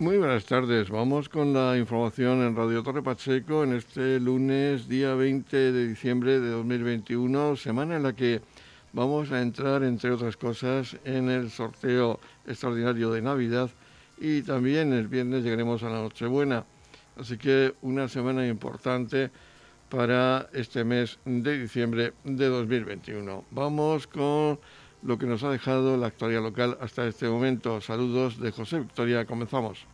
Muy 0.00 0.16
buenas 0.16 0.46
tardes. 0.46 0.88
Vamos 0.88 1.28
con 1.28 1.52
la 1.52 1.76
información 1.76 2.40
en 2.40 2.56
Radio 2.56 2.82
Torre 2.82 3.02
Pacheco 3.02 3.64
en 3.64 3.74
este 3.74 4.18
lunes, 4.18 4.88
día 4.88 5.14
20 5.14 5.72
de 5.72 5.88
diciembre 5.88 6.40
de 6.40 6.48
2021, 6.48 7.54
semana 7.56 7.96
en 7.96 8.04
la 8.04 8.14
que 8.14 8.40
vamos 8.94 9.30
a 9.30 9.42
entrar, 9.42 9.82
entre 9.82 10.10
otras 10.10 10.38
cosas, 10.38 10.96
en 11.04 11.28
el 11.28 11.50
sorteo 11.50 12.18
extraordinario 12.46 13.12
de 13.12 13.20
Navidad 13.20 13.68
y 14.18 14.40
también 14.40 14.94
el 14.94 15.06
viernes 15.06 15.44
llegaremos 15.44 15.82
a 15.82 15.90
la 15.90 16.00
Nochebuena. 16.00 16.64
Así 17.18 17.36
que 17.36 17.74
una 17.82 18.08
semana 18.08 18.46
importante 18.46 19.30
para 19.90 20.48
este 20.54 20.82
mes 20.82 21.18
de 21.26 21.58
diciembre 21.58 22.14
de 22.24 22.46
2021. 22.46 23.44
Vamos 23.50 24.06
con 24.06 24.58
lo 25.02 25.18
que 25.18 25.26
nos 25.26 25.42
ha 25.44 25.50
dejado 25.50 25.96
la 25.96 26.08
actualidad 26.08 26.42
local 26.42 26.78
hasta 26.80 27.06
este 27.06 27.28
momento. 27.28 27.80
Saludos 27.80 28.38
de 28.38 28.52
José 28.52 28.80
Victoria, 28.80 29.24
comenzamos. 29.24 29.86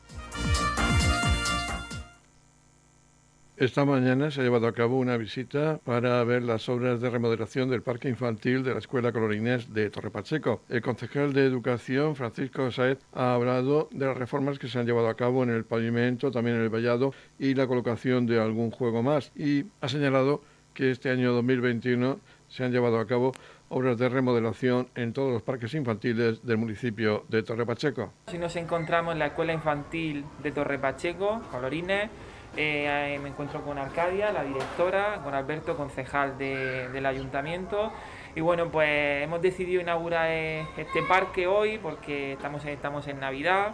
Esta 3.56 3.86
mañana 3.86 4.30
se 4.30 4.42
ha 4.42 4.45
llevado 4.45 4.66
a 4.66 4.74
cabo 4.74 4.98
una 4.98 5.16
visita 5.16 5.80
para 5.82 6.22
ver 6.24 6.42
las 6.42 6.68
obras 6.68 7.00
de 7.00 7.08
remodelación 7.08 7.70
del 7.70 7.80
parque 7.80 8.10
infantil 8.10 8.62
de 8.62 8.74
la 8.74 8.80
Escuela 8.80 9.12
Colorinés 9.12 9.72
de 9.72 9.88
Torre 9.88 10.10
Pacheco. 10.10 10.60
El 10.68 10.82
concejal 10.82 11.32
de 11.32 11.46
Educación, 11.46 12.16
Francisco 12.16 12.70
Saez, 12.70 12.98
ha 13.14 13.32
hablado 13.32 13.88
de 13.92 14.04
las 14.04 14.16
reformas 14.18 14.59
que 14.59 14.68
se 14.68 14.78
han 14.78 14.84
llevado 14.84 15.09
a 15.09 15.16
cabo 15.16 15.42
en 15.42 15.48
el 15.48 15.64
pavimento, 15.64 16.30
también 16.30 16.56
en 16.56 16.64
el 16.64 16.68
vallado 16.68 17.14
y 17.38 17.54
la 17.54 17.66
colocación 17.66 18.26
de 18.26 18.38
algún 18.38 18.70
juego 18.70 19.02
más. 19.02 19.32
Y 19.34 19.64
ha 19.80 19.88
señalado 19.88 20.42
que 20.74 20.90
este 20.90 21.09
año 21.09 21.32
2021 21.32 22.20
se 22.48 22.62
han 22.62 22.73
llevado 22.73 23.00
a 23.00 23.06
cabo 23.06 23.32
obras 23.68 23.98
de 23.98 24.08
remodelación 24.08 24.88
en 24.94 25.12
todos 25.12 25.32
los 25.32 25.42
parques 25.42 25.74
infantiles 25.74 26.44
del 26.44 26.56
municipio 26.56 27.24
de 27.28 27.42
Torre 27.42 27.66
Pacheco. 27.66 28.12
Si 28.28 28.38
nos 28.38 28.56
encontramos 28.56 29.12
en 29.12 29.18
la 29.18 29.26
escuela 29.26 29.52
infantil 29.52 30.24
de 30.42 30.52
Torre 30.52 30.78
Pacheco, 30.78 31.42
Colorines, 31.50 32.10
eh, 32.56 33.18
me 33.23 33.28
encuentro 33.28 33.62
con 33.62 33.76
Arcadia, 33.78 34.32
la 34.32 34.42
directora, 34.42 35.20
con 35.23 35.34
Alberto, 35.34 35.76
concejal 35.76 36.38
del 36.38 37.04
ayuntamiento. 37.04 37.92
Y 38.34 38.40
bueno, 38.40 38.70
pues 38.70 39.23
hemos 39.23 39.42
decidido 39.42 39.80
inaugurar 39.80 40.28
eh, 40.30 40.66
este 40.76 41.02
parque 41.02 41.46
hoy 41.46 41.78
porque 41.78 42.32
estamos, 42.32 42.64
estamos 42.64 43.06
en 43.08 43.20
Navidad. 43.20 43.73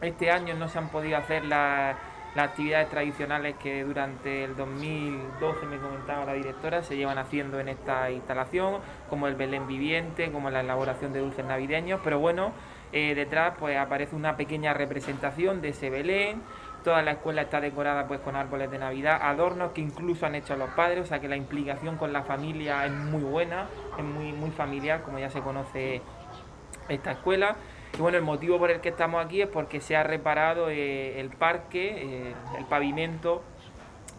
Este 0.00 0.30
año 0.30 0.54
no 0.54 0.68
se 0.68 0.78
han 0.78 0.88
podido 0.88 1.16
hacer 1.16 1.44
las 1.44 1.96
las 2.34 2.48
actividades 2.48 2.88
tradicionales 2.88 3.56
que 3.56 3.84
durante 3.84 4.44
el 4.44 4.56
2012 4.56 5.66
me 5.66 5.78
comentaba 5.78 6.24
la 6.24 6.32
directora 6.32 6.82
se 6.82 6.96
llevan 6.96 7.18
haciendo 7.18 7.60
en 7.60 7.68
esta 7.68 8.10
instalación, 8.10 8.76
como 9.10 9.28
el 9.28 9.34
Belén 9.34 9.66
viviente, 9.66 10.32
como 10.32 10.50
la 10.50 10.60
elaboración 10.60 11.12
de 11.12 11.20
dulces 11.20 11.44
navideños, 11.44 12.00
pero 12.02 12.18
bueno, 12.18 12.52
eh, 12.92 13.14
detrás 13.14 13.54
pues 13.58 13.76
aparece 13.76 14.16
una 14.16 14.36
pequeña 14.36 14.72
representación 14.72 15.60
de 15.60 15.70
ese 15.70 15.90
Belén, 15.90 16.42
toda 16.82 17.02
la 17.02 17.12
escuela 17.12 17.42
está 17.42 17.60
decorada 17.60 18.08
pues 18.08 18.20
con 18.20 18.34
árboles 18.34 18.70
de 18.70 18.78
Navidad, 18.78 19.18
adornos 19.22 19.72
que 19.72 19.82
incluso 19.82 20.26
han 20.26 20.34
hecho 20.34 20.56
los 20.56 20.70
padres, 20.70 21.00
o 21.04 21.06
sea 21.06 21.20
que 21.20 21.28
la 21.28 21.36
implicación 21.36 21.96
con 21.96 22.12
la 22.12 22.22
familia 22.22 22.86
es 22.86 22.92
muy 22.92 23.22
buena, 23.22 23.66
es 23.98 24.04
muy, 24.04 24.32
muy 24.32 24.50
familiar, 24.50 25.02
como 25.02 25.18
ya 25.18 25.30
se 25.30 25.40
conoce 25.40 26.00
esta 26.88 27.12
escuela. 27.12 27.56
Y 27.94 27.98
bueno, 27.98 28.16
el 28.16 28.24
motivo 28.24 28.58
por 28.58 28.70
el 28.70 28.80
que 28.80 28.88
estamos 28.88 29.24
aquí 29.24 29.42
es 29.42 29.48
porque 29.48 29.80
se 29.80 29.96
ha 29.96 30.02
reparado 30.02 30.70
eh, 30.70 31.20
el 31.20 31.28
parque, 31.28 32.30
eh, 32.30 32.34
el 32.58 32.64
pavimento 32.64 33.42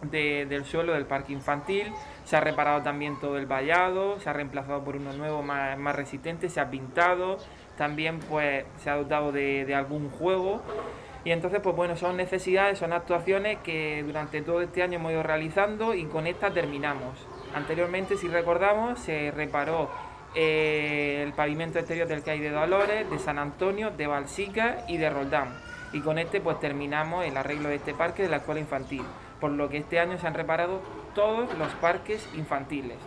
del 0.02 0.64
suelo 0.66 0.92
del 0.92 1.06
parque 1.06 1.32
infantil, 1.32 1.90
se 2.24 2.36
ha 2.36 2.40
reparado 2.40 2.82
también 2.82 3.18
todo 3.18 3.38
el 3.38 3.46
vallado, 3.46 4.20
se 4.20 4.28
ha 4.28 4.34
reemplazado 4.34 4.84
por 4.84 4.96
uno 4.96 5.14
nuevo 5.14 5.42
más, 5.42 5.96
resistente, 5.96 6.50
se 6.50 6.60
ha 6.60 6.70
pintado, 6.70 7.38
también 7.78 8.20
pues 8.20 8.66
se 8.82 8.90
ha 8.90 8.96
dotado 8.96 9.32
de, 9.32 9.64
de 9.64 9.74
algún 9.74 10.10
juego. 10.10 10.60
Y 11.24 11.30
entonces, 11.30 11.60
pues 11.62 11.74
bueno, 11.74 11.96
son 11.96 12.18
necesidades, 12.18 12.78
son 12.78 12.92
actuaciones 12.92 13.58
que 13.64 14.02
durante 14.04 14.42
todo 14.42 14.60
este 14.60 14.82
año 14.82 14.96
hemos 14.96 15.12
ido 15.12 15.22
realizando 15.22 15.94
y 15.94 16.04
con 16.04 16.26
esta 16.26 16.50
terminamos. 16.50 17.26
Anteriormente, 17.54 18.18
si 18.18 18.28
recordamos, 18.28 19.00
se 19.00 19.30
reparó 19.30 19.88
el 20.34 21.32
pavimento 21.32 21.78
exterior 21.78 22.08
del 22.08 22.22
CAI 22.22 22.40
de 22.40 22.50
Dolores, 22.50 23.08
de 23.08 23.18
San 23.18 23.38
Antonio, 23.38 23.90
de 23.90 24.06
Balsica 24.06 24.84
y 24.88 24.96
de 24.96 25.10
Roldán. 25.10 25.56
Y 25.92 26.00
con 26.00 26.18
este 26.18 26.40
pues 26.40 26.58
terminamos 26.60 27.24
el 27.24 27.36
arreglo 27.36 27.68
de 27.68 27.76
este 27.76 27.94
parque 27.94 28.22
de 28.22 28.28
la 28.28 28.38
escuela 28.38 28.60
infantil, 28.60 29.02
por 29.40 29.52
lo 29.52 29.68
que 29.68 29.78
este 29.78 30.00
año 30.00 30.18
se 30.18 30.26
han 30.26 30.34
reparado 30.34 30.80
todos 31.14 31.56
los 31.56 31.72
parques 31.74 32.28
infantiles. 32.34 32.98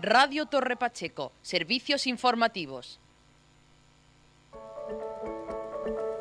Radio 0.00 0.46
Torre 0.46 0.76
Pacheco, 0.76 1.32
servicios 1.42 2.06
informativos. 2.06 3.00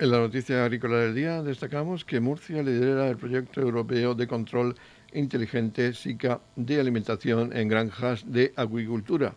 En 0.00 0.10
la 0.10 0.18
noticia 0.18 0.64
agrícola 0.64 0.96
del 0.96 1.14
día 1.14 1.42
destacamos 1.42 2.06
que 2.06 2.20
Murcia 2.20 2.62
lidera 2.62 3.08
el 3.08 3.18
proyecto 3.18 3.60
europeo 3.60 4.14
de 4.14 4.26
control 4.26 4.74
inteligente 5.12 5.92
SICA 5.92 6.40
de 6.56 6.80
alimentación 6.80 7.54
en 7.54 7.68
granjas 7.68 8.24
de 8.26 8.52
acuicultura. 8.56 9.34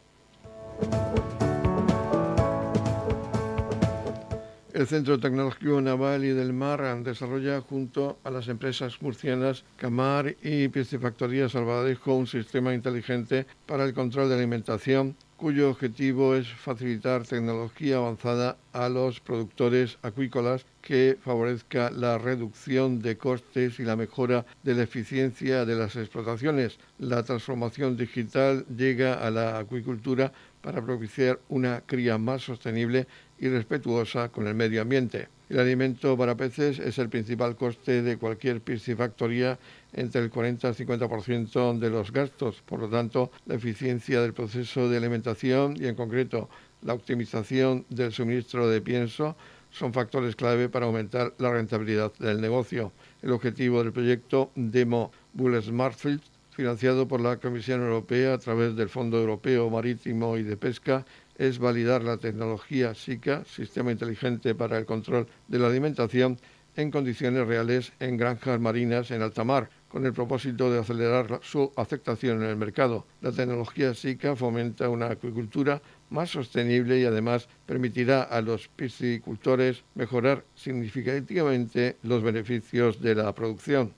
El 4.74 4.88
Centro 4.88 5.20
Tecnológico 5.20 5.82
Naval 5.82 6.26
y 6.26 6.30
del 6.30 6.54
Mar 6.54 7.04
desarrolla 7.04 7.62
junto 7.62 8.18
a 8.24 8.32
las 8.32 8.48
empresas 8.48 9.02
murcianas 9.02 9.66
Camar 9.76 10.36
y 10.42 10.68
Piscifactoría 10.70 11.48
Salvadejo 11.48 12.16
un 12.16 12.26
sistema 12.26 12.74
inteligente 12.74 13.46
para 13.68 13.84
el 13.84 13.94
control 13.94 14.30
de 14.30 14.36
alimentación 14.36 15.16
cuyo 15.38 15.70
objetivo 15.70 16.36
es 16.36 16.48
facilitar 16.48 17.24
tecnología 17.24 17.98
avanzada 17.98 18.58
a 18.72 18.90
los 18.90 19.20
productores 19.20 19.98
acuícolas 20.02 20.66
que 20.82 21.18
favorezca 21.22 21.90
la 21.92 22.18
reducción 22.18 23.02
de 23.02 23.18
costes 23.18 23.80
y 23.80 23.84
la 23.84 23.96
mejora 23.96 24.46
de 24.64 24.76
la 24.76 24.84
eficiencia 24.84 25.66
de 25.66 25.76
las 25.76 25.96
explotaciones. 25.96 26.78
La 27.00 27.24
transformación 27.24 27.98
digital 27.98 28.66
llega 28.68 29.16
a 29.16 29.32
la 29.32 29.60
acuicultura 29.60 30.32
para 30.62 30.82
propiciar 30.82 31.40
una 31.50 31.82
cría 31.82 32.18
más 32.18 32.42
sostenible 32.42 33.08
y 33.38 33.50
respetuosa 33.50 34.30
con 34.30 34.48
el 34.48 34.56
medio 34.56 34.82
ambiente. 34.82 35.28
El 35.50 35.60
alimento 35.60 36.18
para 36.18 36.36
peces 36.36 36.80
es 36.80 36.98
el 36.98 37.10
principal 37.10 37.56
coste 37.56 38.02
de 38.02 38.18
cualquier 38.18 38.62
piscifactoría 38.62 39.60
entre 39.94 40.22
el 40.22 40.30
40 40.30 40.68
y 40.68 40.70
el 40.72 40.76
50% 40.76 41.80
de 41.80 41.90
los 41.90 42.12
gastos. 42.12 42.62
Por 42.66 42.80
lo 42.80 42.90
tanto, 42.90 43.32
la 43.46 43.56
eficiencia 43.56 44.22
del 44.22 44.34
proceso 44.34 44.90
de 44.90 44.98
alimentación 44.98 45.76
y 45.80 45.88
en 45.88 45.96
concreto 45.96 46.50
la 46.82 46.94
optimización 46.94 47.86
del 47.90 48.12
suministro 48.12 48.68
de 48.68 48.82
pienso 48.82 49.38
son 49.72 49.94
factores 49.94 50.36
clave 50.36 50.70
para 50.70 50.86
aumentar 50.86 51.34
la 51.40 51.52
rentabilidad 51.52 52.14
del 52.20 52.40
negocio. 52.42 52.92
El 53.22 53.32
objetivo 53.32 53.82
del 53.84 53.92
proyecto 53.92 54.52
Demo 54.56 55.12
Bull 55.34 55.62
Smartfield, 55.62 56.22
financiado 56.52 57.08
por 57.08 57.20
la 57.20 57.38
Comisión 57.38 57.82
Europea 57.82 58.36
a 58.36 58.38
través 58.38 58.76
del 58.76 58.90
Fondo 58.90 59.18
Europeo 59.18 59.70
Marítimo 59.72 60.38
y 60.38 60.44
de 60.44 60.58
Pesca, 60.58 61.06
es 61.36 61.58
validar 61.58 62.04
la 62.04 62.18
tecnología 62.18 62.94
SICA, 62.94 63.44
Sistema 63.46 63.92
Inteligente 63.92 64.54
para 64.54 64.78
el 64.78 64.86
Control 64.86 65.28
de 65.48 65.58
la 65.58 65.68
Alimentación, 65.68 66.38
en 66.76 66.92
condiciones 66.92 67.48
reales 67.48 67.94
en 68.00 68.18
granjas 68.18 68.60
marinas 68.60 69.12
en 69.12 69.22
alta 69.22 69.44
mar, 69.44 69.70
con 69.94 70.08
el 70.08 70.12
propósito 70.12 70.72
de 70.72 70.80
acelerar 70.80 71.40
su 71.44 71.72
aceptación 71.76 72.42
en 72.42 72.50
el 72.50 72.56
mercado. 72.56 73.06
La 73.22 73.32
tecnología 73.32 73.94
SICA 73.94 74.36
fomenta 74.36 74.90
una 74.90 75.06
acuicultura 75.06 75.84
más 76.10 76.32
sostenible 76.32 77.00
y 77.00 77.06
además 77.06 77.48
permitirá 77.68 78.24
a 78.24 78.42
los 78.42 78.68
piscicultores 78.70 79.84
mejorar 79.94 80.46
significativamente 80.56 81.98
los 82.02 82.24
beneficios 82.24 83.00
de 83.02 83.14
la 83.14 83.36
producción. 83.36 83.94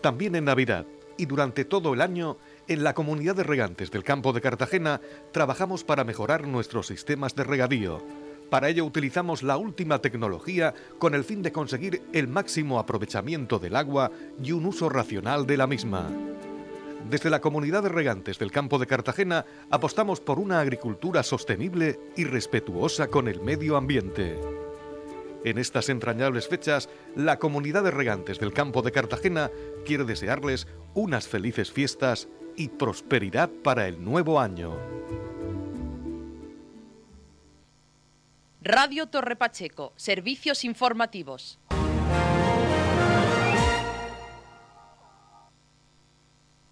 También 0.00 0.36
en 0.36 0.44
Navidad 0.44 0.86
y 1.16 1.26
durante 1.26 1.64
todo 1.64 1.94
el 1.94 2.02
año, 2.02 2.36
en 2.68 2.84
la 2.84 2.94
comunidad 2.94 3.34
de 3.34 3.42
regantes 3.42 3.90
del 3.90 4.04
campo 4.04 4.32
de 4.32 4.40
Cartagena 4.40 5.00
trabajamos 5.32 5.82
para 5.82 6.04
mejorar 6.04 6.46
nuestros 6.46 6.86
sistemas 6.86 7.34
de 7.34 7.42
regadío 7.42 8.00
Para 8.52 8.68
ello 8.68 8.84
utilizamos 8.84 9.42
la 9.42 9.56
última 9.56 10.02
tecnología 10.02 10.74
con 10.98 11.14
el 11.14 11.24
fin 11.24 11.40
de 11.40 11.52
conseguir 11.52 12.02
el 12.12 12.28
máximo 12.28 12.78
aprovechamiento 12.78 13.58
del 13.58 13.74
agua 13.74 14.10
y 14.44 14.52
un 14.52 14.66
uso 14.66 14.90
racional 14.90 15.46
de 15.46 15.56
la 15.56 15.66
misma. 15.66 16.10
Desde 17.08 17.30
la 17.30 17.40
comunidad 17.40 17.82
de 17.82 17.88
regantes 17.88 18.38
del 18.38 18.52
campo 18.52 18.78
de 18.78 18.86
Cartagena 18.86 19.46
apostamos 19.70 20.20
por 20.20 20.38
una 20.38 20.60
agricultura 20.60 21.22
sostenible 21.22 21.98
y 22.14 22.24
respetuosa 22.24 23.06
con 23.06 23.26
el 23.26 23.40
medio 23.40 23.78
ambiente. 23.78 24.38
En 25.46 25.56
estas 25.56 25.88
entrañables 25.88 26.46
fechas, 26.46 26.90
la 27.16 27.38
comunidad 27.38 27.84
de 27.84 27.90
regantes 27.90 28.38
del 28.38 28.52
campo 28.52 28.82
de 28.82 28.92
Cartagena 28.92 29.50
quiere 29.86 30.04
desearles 30.04 30.68
unas 30.92 31.26
felices 31.26 31.72
fiestas 31.72 32.28
y 32.54 32.68
prosperidad 32.68 33.48
para 33.48 33.88
el 33.88 34.04
nuevo 34.04 34.38
año. 34.38 34.76
Radio 38.64 39.08
Torre 39.08 39.34
Pacheco, 39.34 39.92
servicios 39.96 40.64
informativos. 40.64 41.58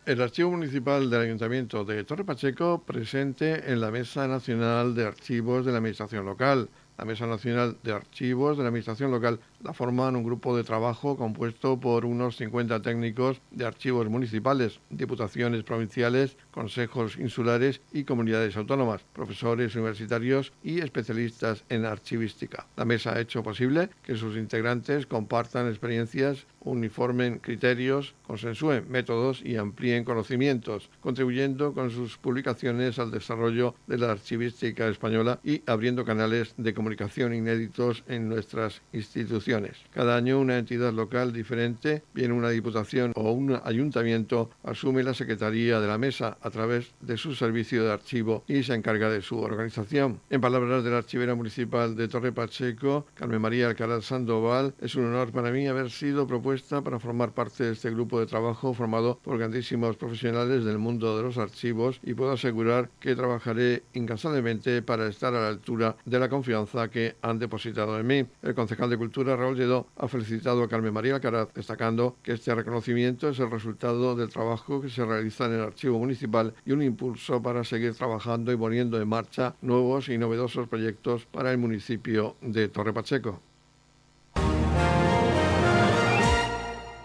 El 0.07 0.23
Archivo 0.23 0.53
Municipal 0.53 1.11
del 1.11 1.23
Ayuntamiento 1.23 1.85
de 1.85 2.05
Torre 2.05 2.25
Pacheco 2.25 2.85
presente 2.87 3.73
en 3.73 3.81
la 3.81 3.91
Mesa 3.91 4.29
Nacional 4.29 4.95
de 4.95 5.05
Archivos 5.05 5.67
de 5.67 5.73
la 5.73 5.79
Administración 5.79 6.25
Local. 6.25 6.69
La 6.97 7.05
Mesa 7.05 7.27
Nacional 7.27 7.77
de 7.83 7.93
Archivos 7.93 8.57
de 8.57 8.63
la 8.63 8.69
Administración 8.69 9.11
Local 9.11 9.41
la 9.65 9.73
forman 9.73 10.15
un 10.15 10.23
grupo 10.23 10.57
de 10.57 10.63
trabajo 10.65 11.17
compuesto 11.17 11.81
por 11.81 12.05
unos 12.05 12.37
50 12.37 12.83
técnicos 12.83 13.41
de 13.51 13.67
archivos 13.67 14.09
municipales, 14.09 14.79
diputaciones 14.91 15.65
provinciales, 15.65 16.37
consejos 16.51 17.17
insulares 17.19 17.81
y 17.93 18.05
comunidades 18.05 18.57
autónomas, 18.57 19.03
profesores 19.13 19.75
universitarios 19.75 20.53
y 20.63 20.81
especialistas 20.81 21.65
en 21.69 21.85
archivística. 21.85 22.67
La 22.77 22.85
mesa 22.85 23.15
ha 23.15 23.21
hecho 23.21 23.43
posible 23.43 23.91
que 24.03 24.17
sus 24.17 24.37
integrantes 24.37 25.07
compartan 25.07 25.69
experiencias, 25.69 26.47
uniformen 26.61 27.39
criterios, 27.39 28.15
consensúen 28.27 28.91
métodos 28.91 29.43
y 29.43 29.57
amplíen 29.57 30.05
conocimientos, 30.05 30.91
contribuyendo 31.01 31.73
con 31.73 31.91
sus 31.91 32.19
publicaciones 32.19 32.99
al 32.99 33.11
desarrollo 33.11 33.75
de 33.87 33.99
la 33.99 34.13
archivística 34.13 34.89
española 34.89 35.41
y 35.43 35.63
abriendo 35.67 36.05
canales 36.05 36.55
de 36.57 36.75
comunicación 36.75 37.35
inéditos 37.35 38.05
en 38.09 38.29
nuestras 38.29 38.83
instituciones. 38.93 39.77
Cada 39.93 40.17
año 40.17 40.39
una 40.39 40.59
entidad 40.59 40.93
local 40.93 41.33
diferente, 41.33 42.03
bien 42.15 42.33
una 42.33 42.51
diputación 42.51 43.13
o 43.15 43.33
un 43.33 43.59
ayuntamiento, 43.65 44.51
asume 44.63 45.03
la 45.03 45.15
secretaría 45.15 45.81
de 45.81 45.89
la 45.89 45.99
mesa 45.99 46.39
a 46.41 46.51
través 46.51 46.93
de 47.01 47.17
su 47.17 47.35
servicio 47.35 47.85
de 47.85 47.93
archivo 47.93 48.45
y 48.47 48.63
se 48.63 48.75
encarga 48.75 49.11
de 49.11 49.23
su 49.23 49.39
organización. 49.39 50.21
En 50.31 50.41
palabras 50.41 50.85
de 50.85 50.91
la 50.91 50.99
archivera 50.99 51.35
municipal 51.35 51.97
de 51.97 52.09
Torre 52.09 52.33
Pacheco, 52.33 53.07
Carmen 53.15 53.41
María 53.41 53.69
Alcaraz 53.69 54.07
Sandoval, 54.07 54.75
es 54.81 54.95
un 54.95 55.07
honor 55.07 55.33
para 55.33 55.51
mí 55.51 55.67
haber 55.67 55.91
sido 55.91 56.27
propuesta 56.27 56.83
para 56.83 56.99
formar 56.99 57.33
parte 57.33 57.65
de 57.65 57.73
este 57.73 57.91
grupo 57.91 58.21
de 58.21 58.27
trabajo 58.27 58.73
formado 58.75 59.19
por 59.23 59.39
grandísimos 59.39 59.97
profesionales 59.97 60.65
del 60.65 60.79
mundo 60.79 61.17
de 61.17 61.23
los 61.23 61.39
archivos 61.39 62.01
y 62.03 62.15
puedo 62.15 62.33
asegurar 62.33 62.91
que 63.01 63.15
trabajaré 63.15 63.83
incansablemente 63.95 64.83
para 64.83 65.07
estar 65.09 65.35
a 65.35 65.41
la 65.41 65.49
altura 65.49 65.97
de 66.05 66.19
la 66.19 66.29
confianza 66.29 66.89
que 66.89 67.17
han 67.23 67.39
depositado 67.39 67.99
en 67.99 68.07
mí. 68.07 68.27
El 68.43 68.55
concejal 68.55 68.91
de 68.91 68.97
Cultura 68.97 69.37
Raúl 69.37 69.57
Lledó 69.57 69.89
ha 69.97 70.09
felicitado 70.09 70.63
a 70.63 70.69
Carmen 70.69 70.95
María 70.95 71.17
Alcaraz, 71.17 71.53
destacando 71.55 72.17
que 72.23 72.33
este 72.33 72.55
reconocimiento 72.55 73.29
es 73.29 73.39
el 73.39 73.51
resultado 73.51 74.17
del 74.17 74.31
trabajo 74.31 74.81
que 74.81 74.89
se 74.89 75.05
realiza 75.05 75.47
en 75.47 75.53
el 75.53 75.61
archivo 75.61 75.99
municipal 75.99 76.30
y 76.65 76.73
un 76.73 76.83
impulso 76.83 77.43
para 77.43 77.65
seguir 77.65 77.95
trabajando 77.95 78.53
y 78.53 78.57
poniendo 78.57 79.01
en 79.01 79.09
marcha 79.09 79.55
nuevos 79.63 80.09
y 80.09 80.19
novedosos 80.19 80.69
proyectos 80.69 81.27
para 81.27 81.51
el 81.51 81.59
municipio 81.59 82.37
de 82.41 82.69
Torre 82.69 82.93
Pacheco. 82.93 83.41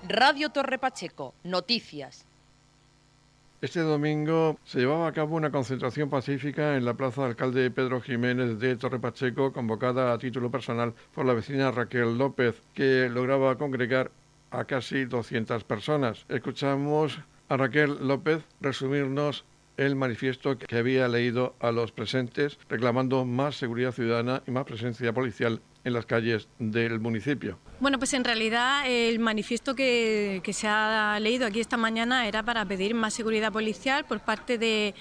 Radio 0.07 0.49
Torre 0.49 0.77
Pacheco, 0.77 1.33
noticias. 1.43 2.25
Este 3.61 3.79
domingo 3.79 4.59
se 4.63 4.79
llevaba 4.79 5.07
a 5.07 5.11
cabo 5.11 5.35
una 5.35 5.49
concentración 5.49 6.09
pacífica 6.09 6.75
en 6.75 6.85
la 6.85 6.93
Plaza 6.93 7.25
Alcalde 7.25 7.71
Pedro 7.71 7.99
Jiménez 7.99 8.59
de 8.59 8.75
Torre 8.75 8.99
Pacheco, 8.99 9.51
convocada 9.51 10.13
a 10.13 10.17
título 10.19 10.51
personal 10.51 10.93
por 11.13 11.25
la 11.25 11.33
vecina 11.33 11.71
Raquel 11.71 12.17
López, 12.17 12.61
que 12.73 13.09
lograba 13.09 13.57
congregar 13.57 14.11
a 14.51 14.65
casi 14.65 15.05
200 15.05 15.63
personas. 15.63 16.25
Escuchamos 16.29 17.19
a 17.49 17.57
Raquel 17.57 18.07
López 18.07 18.43
resumirnos 18.61 19.45
el 19.77 19.95
manifiesto 19.95 20.57
que 20.57 20.77
había 20.77 21.07
leído 21.07 21.55
a 21.59 21.71
los 21.71 21.91
presentes 21.91 22.57
reclamando 22.69 23.25
más 23.25 23.55
seguridad 23.55 23.91
ciudadana 23.91 24.41
y 24.47 24.51
más 24.51 24.63
presencia 24.65 25.13
policial 25.13 25.61
en 25.83 25.93
las 25.93 26.05
calles 26.05 26.47
del 26.59 26.99
municipio. 26.99 27.59
Bueno, 27.79 27.99
pues 27.99 28.13
en 28.13 28.23
realidad 28.23 28.87
el 28.87 29.19
manifiesto 29.19 29.75
que, 29.75 30.41
se 30.51 30.67
ha 30.67 31.19
leído 31.19 31.45
aquí 31.45 31.59
esta 31.59 31.77
mañana 31.77 32.27
era 32.27 32.41
para 32.41 32.65
pedir 32.65 32.95
más 32.95 33.13
seguridad 33.13 33.51
policial 33.51 34.05
por 34.05 34.21
parte 34.21 34.57
de, 34.57 34.95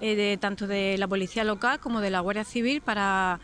eh, 0.00 0.14
de 0.14 0.38
tanto 0.38 0.66
de 0.66 0.96
la 0.96 1.08
Policía 1.08 1.44
Local 1.44 1.80
como 1.80 2.00
de 2.00 2.10
la 2.10 2.20
Guardia 2.20 2.44
Civil 2.44 2.80
para 2.80 3.40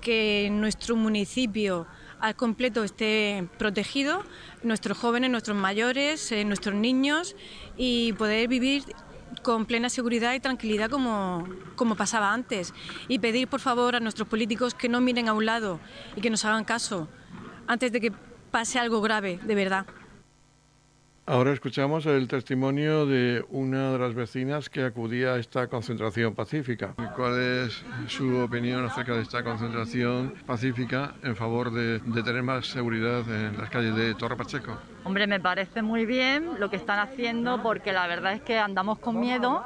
que 0.00 0.48
nuestro 0.50 0.96
municipio 0.96 1.86
al 2.20 2.36
completo 2.36 2.84
esté 2.84 3.48
protegido, 3.58 4.22
nuestros 4.62 4.98
jóvenes, 4.98 5.30
nuestros 5.30 5.56
mayores, 5.56 6.30
eh, 6.32 6.44
nuestros 6.44 6.74
niños 6.74 7.34
y 7.82 8.12
poder 8.12 8.46
vivir 8.46 8.84
con 9.42 9.64
plena 9.64 9.88
seguridad 9.88 10.34
y 10.34 10.40
tranquilidad 10.40 10.90
como, 10.90 11.48
como 11.76 11.94
pasaba 11.94 12.30
antes. 12.30 12.74
Y 13.08 13.20
pedir, 13.20 13.48
por 13.48 13.60
favor, 13.60 13.96
a 13.96 14.00
nuestros 14.00 14.28
políticos 14.28 14.74
que 14.74 14.90
no 14.90 15.00
miren 15.00 15.30
a 15.30 15.32
un 15.32 15.46
lado 15.46 15.80
y 16.14 16.20
que 16.20 16.28
nos 16.28 16.44
hagan 16.44 16.64
caso 16.64 17.08
antes 17.66 17.90
de 17.90 18.02
que 18.02 18.12
pase 18.50 18.78
algo 18.78 19.00
grave, 19.00 19.40
de 19.42 19.54
verdad. 19.54 19.86
Ahora 21.30 21.52
escuchamos 21.52 22.06
el 22.06 22.26
testimonio 22.26 23.06
de 23.06 23.44
una 23.50 23.92
de 23.92 24.00
las 24.00 24.14
vecinas 24.14 24.68
que 24.68 24.82
acudía 24.82 25.34
a 25.34 25.38
esta 25.38 25.68
concentración 25.68 26.34
pacífica. 26.34 26.96
¿Cuál 27.14 27.40
es 27.40 27.84
su 28.08 28.36
opinión 28.38 28.84
acerca 28.84 29.14
de 29.14 29.22
esta 29.22 29.44
concentración 29.44 30.34
pacífica 30.44 31.14
en 31.22 31.36
favor 31.36 31.70
de, 31.70 32.00
tener 32.24 32.42
más 32.42 32.66
seguridad 32.66 33.20
en 33.28 33.56
las 33.56 33.70
calles 33.70 33.94
de 33.94 34.12
Torre 34.16 34.36
Pacheco? 34.36 34.76
Hombre, 35.04 35.28
me 35.28 35.38
parece 35.38 35.82
muy 35.82 36.04
bien 36.04 36.58
lo 36.58 36.68
que 36.68 36.74
están 36.74 36.98
haciendo 36.98 37.62
porque 37.62 37.92
la 37.92 38.08
verdad 38.08 38.32
es 38.32 38.42
que 38.42 38.58
andamos 38.58 38.98
con 38.98 39.20
miedo 39.20 39.62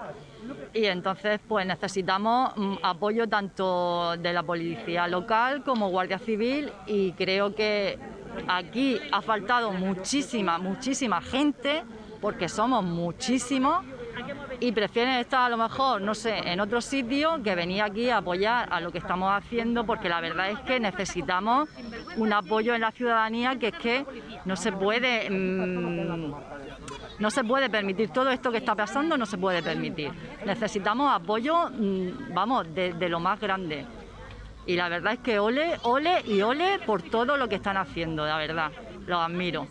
y 0.75 0.84
entonces 0.84 1.40
pues 1.49 1.66
necesitamos 1.66 2.52
mm, 2.58 2.75
apoyo 2.82 3.26
tanto 3.26 4.19
de 4.19 4.34
la 4.34 4.43
policía 4.43 5.08
local 5.08 5.64
como 5.64 5.88
Guardia 5.88 6.19
Civil 6.19 6.70
y 6.87 7.12
creo 7.12 7.54
que 7.54 7.99
Aquí 8.49 9.00
ha 9.12 9.23
faltado 9.23 9.73
muchísima, 9.73 10.59
muchísima 10.59 11.21
gente, 11.21 11.83
porque 12.21 12.49
somos 12.49 12.85
muchísimos 12.85 13.85
y 14.61 14.73
prefieren 14.73 15.14
estar 15.14 15.41
a 15.41 15.49
lo 15.49 15.57
mejor, 15.57 16.00
no 16.00 16.14
sé, 16.14 16.38
en 16.38 16.61
otro 16.61 16.81
sitio 16.81 17.43
que 17.43 17.55
venir 17.55 17.83
aquí 17.83 18.11
a 18.11 18.19
apoyar 18.19 18.73
a 18.73 18.81
lo 18.81 18.93
que 18.93 18.99
estamos 18.99 19.31
haciendo, 19.33 19.85
porque 19.85 20.09
la 20.09 20.21
verdad 20.21 20.50
es 20.50 20.59
que 20.61 20.79
necesitamos 20.81 21.69
un 22.17 22.33
apoyo 22.33 22.75
en 22.75 22.81
la 22.81 22.93
ciudadanía 22.93 23.59
que 23.59 23.69
es 23.69 23.75
que 23.75 24.07
no 24.45 24.57
se 24.57 24.73
puede... 24.73 25.29
Mm, 25.31 26.35
no 27.17 27.31
se 27.31 27.45
puede 27.45 27.71
permitir 27.71 28.11
todo 28.11 28.31
esto 28.31 28.50
que 28.50 28.59
está 28.59 28.75
pasando, 28.75 29.17
no 29.17 29.25
se 29.25 29.38
puede 29.38 29.62
permitir. 29.62 30.11
Necesitamos 30.45 31.14
apoyo, 31.14 31.71
mm, 31.71 32.35
vamos, 32.35 32.67
de 32.75 33.09
lo 33.09 33.21
más 33.21 33.41
grande. 33.41 33.87
Y 34.66 34.76
la 34.76 34.88
verdad 34.88 35.14
es 35.14 35.18
que 35.21 35.38
ole, 35.38 35.78
ole 35.83 36.23
y 36.26 36.40
ole 36.40 36.78
por 36.87 37.02
todo 37.02 37.37
lo 37.37 37.49
que 37.49 37.56
están 37.56 37.76
haciendo, 37.76 38.25
la 38.25 38.38
verdad. 38.38 38.73
Los 39.06 39.21
admiro. 39.21 39.68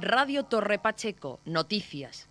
Radio 0.00 0.44
Torre 0.44 0.78
Pacheco, 0.78 1.38
noticias. 1.44 2.28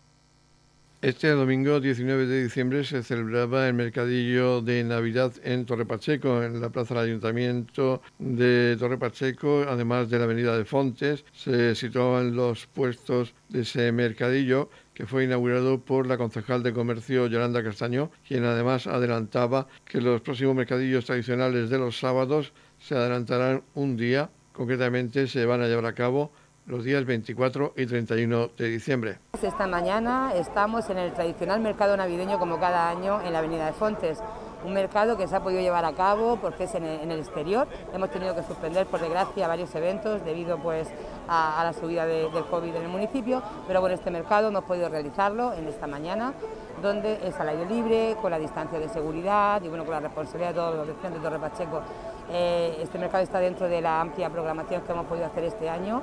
Este 1.01 1.29
domingo 1.29 1.79
19 1.79 2.27
de 2.27 2.43
diciembre 2.43 2.84
se 2.84 3.01
celebraba 3.01 3.67
el 3.67 3.74
mercadillo 3.74 4.62
de 4.62 4.84
Navidad 4.84 5.34
en 5.43 5.65
Torre 5.65 5.86
Pacheco, 5.86 6.43
en 6.43 6.62
la 6.62 6.70
plaza 6.70 6.93
del 6.93 7.05
Ayuntamiento 7.05 8.03
de 8.20 8.75
Torre 8.77 9.00
Pacheco, 9.00 9.65
además 9.67 10.12
de 10.12 10.20
la 10.20 10.25
avenida 10.25 10.55
de 10.55 10.63
Fontes. 10.63 11.25
Se 11.34 11.74
situaban 11.74 12.36
los 12.36 12.67
puestos 12.67 13.34
de 13.50 13.62
ese 13.62 13.91
mercadillo 13.91 14.70
que 15.01 15.08
fue 15.08 15.24
inaugurado 15.24 15.79
por 15.79 16.05
la 16.05 16.15
concejal 16.15 16.62
de 16.62 16.74
comercio 16.74 17.25
Yolanda 17.25 17.63
Castaño, 17.63 18.12
quien 18.27 18.46
además 18.46 18.86
adelantaba 18.86 19.65
que 19.84 20.00
los 20.00 20.22
próximos 20.22 20.53
mercadillos 20.53 21.05
tradicionales 21.05 21.72
de 21.72 21.79
los 21.79 21.98
sábados 21.98 22.53
se 22.77 22.93
adelantarán 22.93 23.63
un 23.74 23.98
día, 23.98 24.29
concretamente 24.53 25.25
se 25.25 25.43
van 25.48 25.63
a 25.63 25.65
llevar 25.65 25.88
a 25.88 25.93
cabo 25.93 26.31
los 26.67 26.84
días 26.84 27.03
24 27.03 27.74
y 27.77 27.88
31 27.88 28.51
de 28.55 28.67
diciembre. 28.70 29.17
Esta 29.41 29.65
mañana 29.65 30.36
estamos 30.36 30.88
en 30.91 31.00
el 31.00 31.12
tradicional 31.13 31.62
mercado 31.62 31.98
navideño 31.98 32.38
como 32.38 32.60
cada 32.60 32.88
año 32.88 33.24
en 33.24 33.34
la 33.34 33.39
Avenida 33.39 33.65
de 33.65 33.74
Fontes 33.74 34.20
un 34.63 34.74
mercado 34.74 35.17
que 35.17 35.27
se 35.27 35.36
ha 35.36 35.41
podido 35.41 35.62
llevar 35.62 35.86
a 35.86 35.93
cabo 35.93 36.38
porque 36.38 36.65
es 36.65 36.75
en 36.75 36.84
el, 36.84 37.20
exterior. 37.20 37.67
Hemos 37.93 38.10
tenido 38.10 38.36
que 38.36 38.43
suspender, 38.43 38.86
por 38.88 39.00
desgracia, 39.00 39.48
varios 39.48 39.74
eventos 39.75 40.24
debido 40.24 40.58
pues, 40.60 40.88
a, 41.31 41.63
la 41.63 41.73
subida 41.73 42.05
del 42.05 42.29
COVID 42.29 42.75
en 42.75 42.83
el 42.83 42.89
municipio, 42.89 43.41
pero 43.65 43.79
bueno, 43.79 43.95
este 43.95 44.11
mercado 44.11 44.50
hemos 44.50 44.65
podido 44.65 44.89
realizarlo 44.89 45.53
en 45.53 45.67
esta 45.67 45.88
mañana 45.88 46.33
donde 46.81 47.25
es 47.25 47.39
al 47.39 47.50
aire 47.50 47.65
libre, 47.65 48.17
con 48.21 48.31
la 48.31 48.39
distancia 48.39 48.79
de 48.79 48.89
seguridad 48.89 49.61
y 49.61 49.69
bueno, 49.69 49.85
con 49.85 49.93
la 49.93 50.00
responsabilidad 50.01 50.50
de 50.50 50.55
todos 50.55 50.75
los 50.75 50.88
vecinos 50.88 51.13
de 51.13 51.19
Torre 51.19 51.39
Pacheco. 51.39 51.81
Eh, 52.29 52.77
este 52.81 52.97
mercado 52.97 53.23
está 53.23 53.39
dentro 53.39 53.67
de 53.67 53.81
la 53.81 54.01
amplia 54.01 54.29
programación 54.29 54.81
que 54.81 54.91
hemos 54.91 55.05
podido 55.05 55.25
hacer 55.25 55.43
este 55.45 55.69
año 55.69 56.01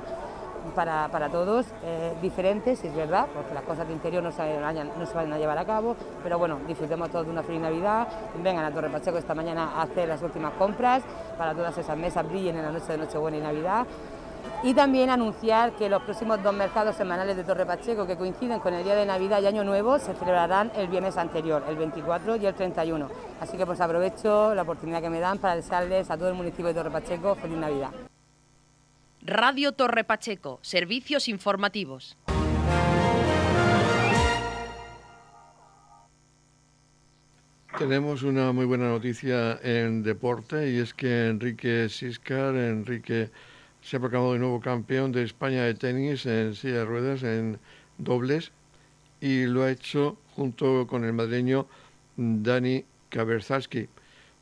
para, 0.75 1.29
todos, 1.29 1.65
eh, 1.83 2.13
diferentes, 2.21 2.83
es 2.83 2.95
verdad, 2.95 3.27
porque 3.33 3.53
las 3.53 3.63
cosas 3.63 3.87
de 3.87 3.93
interior 3.93 4.23
no 4.23 4.31
se, 4.31 4.59
no 4.59 5.05
se 5.05 5.13
van 5.13 5.31
a 5.31 5.37
llevar 5.37 5.57
a 5.57 5.65
cabo, 5.65 5.95
pero 6.23 6.37
bueno, 6.37 6.59
disfrutemos 6.67 7.09
todos 7.09 7.25
de 7.25 7.31
una 7.31 7.43
feliz 7.43 7.61
Navidad, 7.61 8.07
vengan 8.43 8.65
a 8.65 8.71
Torre 8.71 8.89
Pacheco 8.89 9.17
esta 9.17 9.33
mañana 9.33 9.71
a 9.75 9.83
hacer 9.83 10.07
las 10.07 10.21
últimas 10.21 10.53
compras 10.53 11.03
para 11.37 11.53
todas 11.53 11.77
esas 11.77 11.97
mesas 11.97 12.27
brillen 12.27 12.57
en 12.57 12.63
la 12.63 12.71
noche 12.71 12.91
de 12.91 12.97
Nochebuena 12.97 13.37
y 13.37 13.41
Navidad. 13.41 13.87
Y 14.61 14.73
también 14.73 15.09
anunciar 15.09 15.71
que 15.77 15.87
los 15.87 16.03
próximos 16.03 16.43
dos 16.43 16.53
mercados 16.53 16.97
semanales 16.97 17.37
de 17.37 17.45
Torre 17.45 17.65
Pacheco, 17.65 18.05
que 18.05 18.17
coinciden 18.17 18.59
con 18.59 18.73
el 18.73 18.83
día 18.83 18.93
de 18.93 19.05
Navidad 19.05 19.41
y 19.41 19.45
Año 19.45 19.63
Nuevo, 19.63 19.99
se 19.99 20.13
celebrarán 20.13 20.69
el 20.75 20.89
viernes 20.89 21.15
anterior, 21.15 21.63
el 21.69 21.77
24 21.77 22.35
y 22.35 22.45
el 22.45 22.53
31. 22.53 23.09
Así 23.39 23.55
que 23.55 23.65
pues 23.65 23.79
aprovecho 23.79 24.53
la 24.53 24.63
oportunidad 24.63 25.01
que 25.01 25.09
me 25.09 25.21
dan 25.21 25.37
para 25.37 25.55
desearles 25.55 26.11
a 26.11 26.17
todo 26.17 26.27
el 26.27 26.35
municipio 26.35 26.67
de 26.67 26.73
Torre 26.73 26.91
Pacheco 26.91 27.35
feliz 27.35 27.57
Navidad. 27.57 27.91
Radio 29.21 29.71
Torre 29.71 30.03
Pacheco, 30.03 30.59
servicios 30.61 31.29
informativos. 31.29 32.17
Tenemos 37.77 38.23
una 38.23 38.51
muy 38.51 38.65
buena 38.65 38.89
noticia 38.89 39.57
en 39.63 40.03
deporte 40.03 40.69
y 40.69 40.79
es 40.79 40.93
que 40.93 41.27
Enrique 41.27 41.87
Siscar, 41.87 42.55
Enrique 42.55 43.29
se 43.89 43.97
ha 43.97 43.99
proclamado 43.99 44.33
de 44.33 44.39
nuevo 44.39 44.59
campeón 44.61 45.11
de 45.11 45.23
España 45.23 45.63
de 45.63 45.73
tenis 45.73 46.27
en 46.27 46.53
silla 46.53 46.77
de 46.77 46.85
ruedas 46.85 47.23
en 47.23 47.57
dobles 47.97 48.51
y 49.19 49.47
lo 49.47 49.63
ha 49.63 49.71
hecho 49.71 50.15
junto 50.35 50.85
con 50.85 51.05
el 51.05 51.13
madrileño 51.13 51.65
Dani 52.15 52.85
Kaberzalski. 53.09 53.89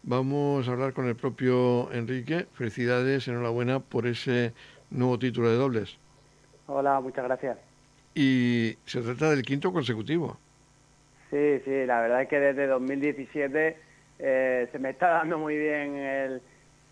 Vamos 0.03 0.67
a 0.67 0.73
hablar 0.73 0.91
con 0.91 1.07
el 1.07 1.15
propio 1.15 1.89
Enrique. 1.93 2.45
Felicidades, 2.55 3.29
enhorabuena 3.29 3.79
por 3.79 4.05
ese 4.05 4.51
nuevo 4.89 5.17
título 5.17 5.49
de 5.49 5.55
dobles. 5.55 5.97
Hola, 6.65 6.99
muchas 6.99 7.23
gracias. 7.23 7.57
Y 8.15 8.77
se 8.83 9.01
trata 9.01 9.29
del 9.29 9.43
quinto 9.43 9.71
consecutivo. 9.71 10.37
Sí, 11.29 11.61
sí, 11.63 11.85
la 11.85 12.01
verdad 12.01 12.23
es 12.23 12.27
que 12.27 12.41
desde 12.41 12.67
2017 12.67 13.77
eh, 14.19 14.67
se 14.69 14.79
me 14.79 14.89
está 14.89 15.07
dando 15.11 15.37
muy 15.37 15.57
bien 15.57 15.95
el, 15.95 16.41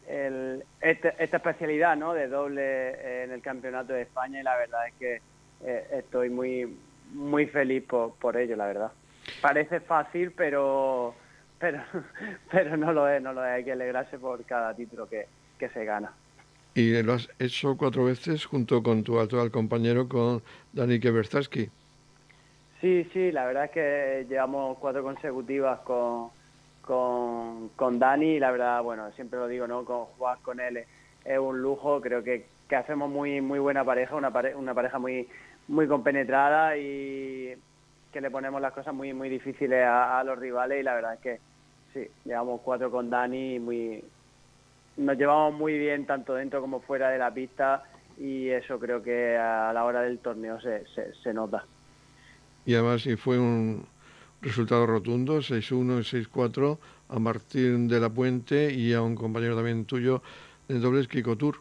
este, 0.07 1.13
esta 1.19 1.38
especialidad 1.38 1.95
¿no? 1.95 2.13
de 2.13 2.27
doble 2.27 3.24
en 3.24 3.31
el 3.31 3.41
Campeonato 3.41 3.93
de 3.93 4.03
España 4.03 4.39
y 4.39 4.43
la 4.43 4.55
verdad 4.55 4.88
es 4.88 4.93
que 4.95 5.21
eh, 5.63 5.88
estoy 5.93 6.29
muy, 6.29 6.77
muy 7.13 7.47
feliz 7.47 7.83
por, 7.83 8.13
por 8.15 8.38
ello, 8.38 8.55
la 8.55 8.67
verdad. 8.67 8.91
Parece 9.41 9.79
fácil, 9.79 10.31
pero 10.31 11.15
pero, 11.59 11.81
pero 12.51 12.77
no 12.77 12.93
lo 12.93 13.07
es, 13.09 13.21
no 13.21 13.33
lo 13.33 13.43
es. 13.45 13.51
Hay 13.51 13.63
que 13.63 13.71
alegrarse 13.71 14.17
por 14.17 14.43
cada 14.45 14.74
título 14.75 15.07
que, 15.07 15.27
se 15.57 15.85
gana. 15.85 16.13
Y 16.75 17.01
lo 17.01 17.13
has 17.13 17.27
hecho 17.39 17.75
cuatro 17.75 18.05
veces 18.05 18.45
junto 18.45 18.83
con 18.83 19.03
tu 19.03 19.19
actual 19.19 19.50
compañero, 19.50 20.07
con 20.07 20.43
Dani 20.74 21.00
Keberzaski. 21.00 21.69
Sí, 22.81 23.09
sí, 23.13 23.31
la 23.31 23.45
verdad 23.45 23.65
es 23.65 23.71
que 23.71 24.25
llevamos 24.29 24.77
cuatro 24.77 25.01
consecutivas 25.01 25.79
con, 25.79 26.29
con, 26.86 27.70
con 27.75 28.00
Dani 28.00 28.36
y 28.36 28.39
la 28.39 28.51
verdad, 28.51 28.82
bueno, 28.84 29.12
siempre 29.13 29.39
lo 29.39 29.48
digo, 29.48 29.68
¿no? 29.68 29.84
Con, 29.84 30.06
jugar 30.06 30.38
con 30.42 30.60
él 30.60 30.86
es, 31.25 31.39
un 31.39 31.62
lujo, 31.62 32.00
creo 32.01 32.24
que, 32.24 32.46
que, 32.70 32.75
hacemos 32.75 33.10
muy 33.10 33.42
muy 33.42 33.60
buena 33.60 33.84
pareja, 33.84 34.15
una, 34.15 34.32
una 34.56 34.74
pareja 34.74 35.00
muy, 35.00 35.27
muy 35.68 35.88
compenetrada 35.88 36.77
y 36.77 37.56
que 38.12 38.22
le 38.22 38.32
ponemos 38.32 38.62
las 38.62 38.74
cosas 38.74 38.94
muy 38.94 39.13
muy 39.13 39.30
difíciles 39.30 39.86
a, 39.86 40.24
los 40.24 40.39
rivales 40.39 40.80
y 40.80 40.84
la 40.84 40.94
verdad 40.94 41.15
es 41.15 41.20
que 41.20 41.39
sí, 41.94 42.08
llevamos 42.24 42.62
cuatro 42.63 42.89
con 42.92 43.10
Dani 43.10 43.56
y 43.56 43.60
muy 43.60 44.04
nos 44.98 45.18
llevamos 45.18 45.54
muy 45.54 45.77
bien 45.77 46.06
tanto 46.06 46.36
dentro 46.36 46.62
como 46.62 46.80
fuera 46.80 47.10
de 47.10 47.18
la 47.18 47.34
pista 47.34 47.84
y 48.18 48.48
eso 48.50 48.80
creo 48.80 49.04
que 49.04 49.36
a 49.36 49.74
la 49.74 49.84
hora 49.84 50.01
del 50.01 50.20
torneo 50.20 50.62
se, 50.62 50.86
se, 51.22 51.34
nota. 51.34 51.65
Y 52.65 52.75
además 52.75 53.01
si 53.01 53.18
fue 53.18 53.38
un 53.38 53.86
resultado 54.45 54.85
rotundo, 54.85 55.39
6-1 55.39 55.99
y 55.99 56.25
6-4 56.25 56.77
a 57.09 57.19
Martín 57.19 57.87
de 57.87 57.99
la 57.99 58.09
Puente 58.09 58.71
y 58.71 58.93
a 58.93 59.01
un 59.01 59.15
compañero 59.15 59.55
también 59.55 59.85
tuyo 59.85 60.21
en 60.69 60.81
dobles 60.81 61.07
Kiko 61.07 61.35
Tour. 61.35 61.57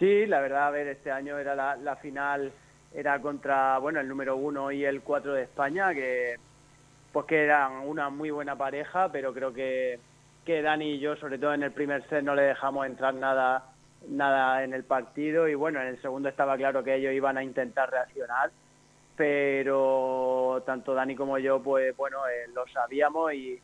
Sí, 0.00 0.26
la 0.26 0.40
verdad, 0.40 0.66
a 0.66 0.70
ver, 0.70 0.88
este 0.88 1.12
año 1.12 1.38
era 1.38 1.54
la, 1.54 1.76
la 1.76 1.96
final 1.96 2.52
era 2.92 3.20
contra 3.20 3.78
bueno 3.78 4.00
el 4.00 4.08
número 4.08 4.36
uno 4.36 4.70
y 4.70 4.84
el 4.84 5.02
cuatro 5.02 5.34
de 5.34 5.42
España 5.42 5.92
que 5.92 6.36
pues 7.12 7.26
que 7.26 7.42
eran 7.42 7.72
una 7.86 8.08
muy 8.08 8.30
buena 8.30 8.56
pareja 8.56 9.10
pero 9.10 9.34
creo 9.34 9.52
que 9.52 9.98
que 10.44 10.62
Dani 10.62 10.92
y 10.92 10.98
yo 11.00 11.16
sobre 11.16 11.38
todo 11.38 11.54
en 11.54 11.64
el 11.64 11.72
primer 11.72 12.08
set 12.08 12.22
no 12.22 12.36
le 12.36 12.42
dejamos 12.42 12.86
entrar 12.86 13.12
nada 13.14 13.72
nada 14.06 14.62
en 14.62 14.74
el 14.74 14.84
partido 14.84 15.48
y 15.48 15.56
bueno 15.56 15.80
en 15.80 15.88
el 15.88 16.00
segundo 16.02 16.28
estaba 16.28 16.56
claro 16.56 16.84
que 16.84 16.94
ellos 16.94 17.12
iban 17.12 17.36
a 17.36 17.42
intentar 17.42 17.90
reaccionar 17.90 18.52
pero 19.16 20.62
tanto 20.66 20.94
Dani 20.94 21.14
como 21.14 21.38
yo 21.38 21.62
pues 21.62 21.96
bueno 21.96 22.18
eh, 22.26 22.48
lo 22.54 22.66
sabíamos 22.68 23.32
y, 23.32 23.60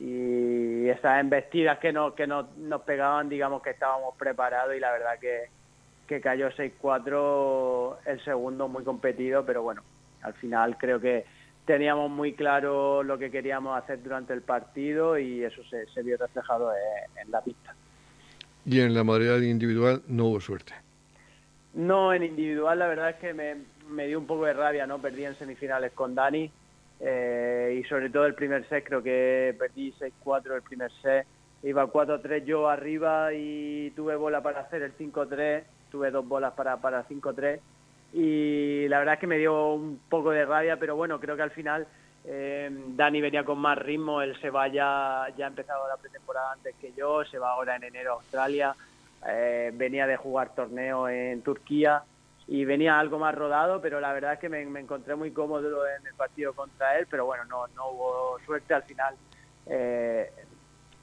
y 0.00 0.88
esas 0.88 1.20
embestidas 1.20 1.78
que 1.78 1.92
nos 1.92 2.14
que 2.14 2.26
nos, 2.26 2.56
nos 2.56 2.82
pegaban 2.82 3.28
digamos 3.28 3.62
que 3.62 3.70
estábamos 3.70 4.14
preparados 4.16 4.74
y 4.76 4.80
la 4.80 4.92
verdad 4.92 5.18
que 5.20 5.48
que 6.06 6.20
cayó 6.20 6.50
6-4 6.50 7.96
el 8.06 8.24
segundo 8.24 8.68
muy 8.68 8.84
competido, 8.84 9.44
pero 9.44 9.62
bueno, 9.62 9.82
al 10.22 10.34
final 10.34 10.76
creo 10.76 11.00
que 11.00 11.24
teníamos 11.64 12.10
muy 12.10 12.34
claro 12.34 13.02
lo 13.02 13.18
que 13.18 13.30
queríamos 13.30 13.82
hacer 13.82 14.02
durante 14.02 14.32
el 14.32 14.42
partido 14.42 15.18
y 15.18 15.42
eso 15.42 15.62
se, 15.64 16.02
vio 16.02 16.16
reflejado 16.16 16.72
en, 17.22 17.30
la 17.30 17.40
pista. 17.40 17.74
Y 18.66 18.80
en 18.80 18.94
la 18.94 19.02
modalidad 19.02 19.40
individual 19.40 20.02
no 20.06 20.26
hubo 20.26 20.40
suerte. 20.40 20.74
No, 21.72 22.12
en 22.12 22.22
individual 22.22 22.78
la 22.78 22.86
verdad 22.86 23.10
es 23.10 23.16
que 23.16 23.34
me, 23.34 23.56
dio 24.06 24.18
un 24.18 24.26
poco 24.26 24.44
de 24.46 24.52
rabia, 24.52 24.86
¿no? 24.86 24.98
Perdí 24.98 25.24
en 25.24 25.36
semifinales 25.36 25.92
con 25.92 26.14
Dani 26.14 26.50
eh, 27.00 27.80
y 27.80 27.84
sobre 27.88 28.10
todo 28.10 28.26
el 28.26 28.34
primer 28.34 28.68
set, 28.68 28.84
creo 28.84 29.02
que 29.02 29.54
perdí 29.58 29.92
6-4 29.92 30.56
el 30.56 30.62
primer 30.62 30.90
set. 31.02 31.26
Iba 31.62 31.86
4-3 31.86 32.44
yo 32.44 32.68
arriba 32.68 33.32
y 33.32 33.90
tuve 33.96 34.16
bola 34.16 34.42
para 34.42 34.60
hacer 34.60 34.82
el 34.82 34.96
5-3 34.96 35.64
tuve 35.94 36.10
dos 36.10 36.26
bolas 36.26 36.52
para, 36.54 36.76
para 36.78 37.06
5-3 37.06 37.60
y 38.12 38.88
la 38.88 38.98
verdad 38.98 39.14
es 39.14 39.20
que 39.20 39.28
me 39.28 39.38
dio 39.38 39.74
un 39.74 40.00
poco 40.08 40.32
de 40.32 40.44
rabia, 40.44 40.76
pero 40.76 40.96
bueno, 40.96 41.20
creo 41.20 41.36
que 41.36 41.42
al 41.42 41.52
final 41.52 41.86
eh, 42.24 42.68
Dani 42.88 43.20
venía 43.20 43.44
con 43.44 43.58
más 43.60 43.78
ritmo, 43.78 44.20
él 44.20 44.36
se 44.40 44.50
va 44.50 44.66
ya, 44.66 45.26
ya 45.36 45.44
ha 45.44 45.48
empezado 45.48 45.86
la 45.86 45.96
pretemporada 45.96 46.52
antes 46.52 46.74
que 46.80 46.92
yo, 46.96 47.24
se 47.24 47.38
va 47.38 47.52
ahora 47.52 47.76
en 47.76 47.84
enero 47.84 48.10
a 48.10 48.14
Australia, 48.14 48.74
eh, 49.28 49.70
venía 49.72 50.08
de 50.08 50.16
jugar 50.16 50.52
torneo 50.56 51.08
en 51.08 51.42
Turquía 51.42 52.02
y 52.46 52.64
venía 52.64 52.98
algo 52.98 53.18
más 53.18 53.34
rodado, 53.34 53.80
pero 53.80 54.00
la 54.00 54.12
verdad 54.12 54.34
es 54.34 54.38
que 54.38 54.48
me, 54.48 54.62
encontré 54.62 55.14
muy 55.14 55.30
cómodo 55.30 55.86
en 55.86 56.06
el 56.06 56.14
partido 56.14 56.52
contra 56.52 56.98
él, 56.98 57.06
pero 57.10 57.24
bueno, 57.24 57.44
no, 57.46 57.66
no 57.68 57.90
hubo 57.90 58.38
suerte 58.44 58.74
al 58.74 58.82
final. 58.82 59.14
Eh, 59.66 60.30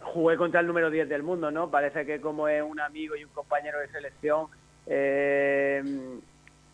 jugué 0.02 0.38
contra 0.38 0.60
el 0.60 0.68
número 0.68 0.90
10 0.92 1.10
del 1.10 1.24
mundo, 1.24 1.50
¿no? 1.52 1.70
Parece 1.70 2.06
que 2.06 2.22
como 2.22 2.48
es 2.48 2.62
un 2.62 2.80
amigo 2.80 3.16
y 3.16 3.24
un 3.24 3.32
compañero 3.32 3.80
de 3.80 3.88
selección, 3.90 4.48
eh, 4.86 5.84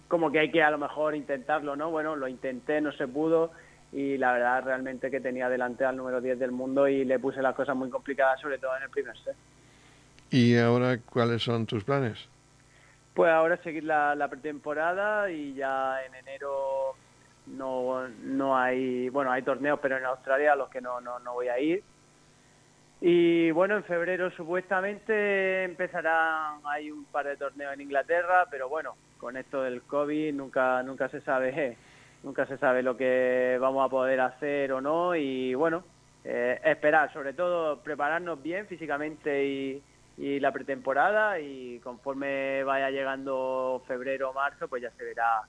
como 0.07 0.31
que 0.31 0.39
hay 0.39 0.51
que 0.51 0.63
a 0.63 0.71
lo 0.71 0.77
mejor 0.77 1.15
intentarlo, 1.15 1.75
¿no? 1.75 1.89
Bueno, 1.89 2.15
lo 2.15 2.27
intenté, 2.27 2.81
no 2.81 2.91
se 2.91 3.07
pudo 3.07 3.51
y 3.91 4.17
la 4.17 4.33
verdad 4.33 4.63
realmente 4.65 5.09
que 5.09 5.21
tenía 5.21 5.47
delante 5.47 5.85
al 5.85 5.95
número 5.95 6.19
10 6.19 6.39
del 6.39 6.51
mundo 6.51 6.87
y 6.87 7.05
le 7.05 7.19
puse 7.19 7.41
las 7.41 7.55
cosas 7.55 7.75
muy 7.75 7.89
complicadas, 7.89 8.39
sobre 8.41 8.57
todo 8.57 8.75
en 8.75 8.83
el 8.83 8.89
primer 8.89 9.17
set. 9.17 9.35
¿Y 10.29 10.57
ahora 10.57 10.97
cuáles 10.99 11.43
son 11.43 11.65
tus 11.65 11.85
planes? 11.85 12.27
Pues 13.17 13.31
ahora 13.31 13.57
seguir 13.63 13.83
la, 13.83 14.27
pretemporada 14.29 15.31
y 15.31 15.55
ya 15.55 16.05
en 16.05 16.13
enero 16.13 16.93
no, 17.47 18.07
no 18.07 18.55
hay, 18.55 19.09
bueno, 19.09 19.31
hay 19.31 19.41
torneos, 19.41 19.79
pero 19.81 19.97
en 19.97 20.05
Australia 20.05 20.53
a 20.53 20.55
los 20.55 20.69
que 20.69 20.81
no, 20.81 21.01
no, 21.01 21.17
no 21.17 21.33
voy 21.33 21.47
a 21.47 21.59
ir. 21.59 21.83
Y 23.01 23.49
bueno, 23.49 23.75
en 23.75 23.83
febrero 23.85 24.29
supuestamente 24.29 25.63
empezarán, 25.63 26.59
hay 26.65 26.91
un 26.91 27.05
par 27.05 27.25
de 27.25 27.37
torneos 27.37 27.73
en 27.73 27.81
Inglaterra, 27.81 28.45
pero 28.51 28.69
bueno, 28.69 28.95
con 29.17 29.35
esto 29.35 29.63
del 29.63 29.81
COVID 29.81 30.35
nunca, 30.35 30.83
nunca 30.83 31.09
se 31.09 31.19
sabe, 31.21 31.75
nunca 32.21 32.45
se 32.45 32.59
sabe 32.59 32.83
lo 32.83 32.95
que 32.97 33.57
vamos 33.59 33.83
a 33.83 33.89
poder 33.89 34.21
hacer 34.21 34.71
o 34.73 34.79
no. 34.79 35.15
Y 35.15 35.55
bueno, 35.55 35.83
eh, 36.23 36.61
esperar, 36.63 37.11
sobre 37.13 37.33
todo 37.33 37.81
prepararnos 37.81 38.43
bien 38.43 38.67
físicamente 38.67 39.43
y, 39.43 39.83
y 40.17 40.39
la 40.39 40.51
pretemporada 40.51 41.39
y 41.39 41.79
conforme 41.79 42.63
vaya 42.63 42.89
llegando 42.89 43.83
febrero 43.87 44.31
o 44.31 44.33
marzo, 44.33 44.67
pues 44.67 44.81
ya 44.81 44.91
se 44.91 45.03
verá 45.03 45.41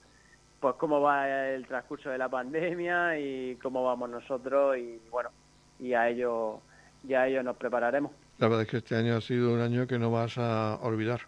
pues 0.60 0.74
cómo 0.74 1.00
va 1.00 1.48
el 1.50 1.66
transcurso 1.66 2.10
de 2.10 2.18
la 2.18 2.28
pandemia 2.28 3.18
y 3.18 3.56
cómo 3.62 3.84
vamos 3.84 4.10
nosotros 4.10 4.76
y 4.76 5.00
bueno, 5.10 5.30
y 5.78 5.94
a 5.94 6.08
ello 6.08 6.60
ya 7.04 7.26
ellos 7.26 7.44
nos 7.44 7.56
prepararemos. 7.56 8.12
La 8.38 8.48
verdad 8.48 8.62
es 8.62 8.68
que 8.68 8.76
este 8.78 8.96
año 8.96 9.16
ha 9.16 9.20
sido 9.20 9.52
un 9.54 9.60
año 9.60 9.86
que 9.86 9.98
no 9.98 10.10
vas 10.10 10.36
a 10.36 10.78
olvidar. 10.82 11.22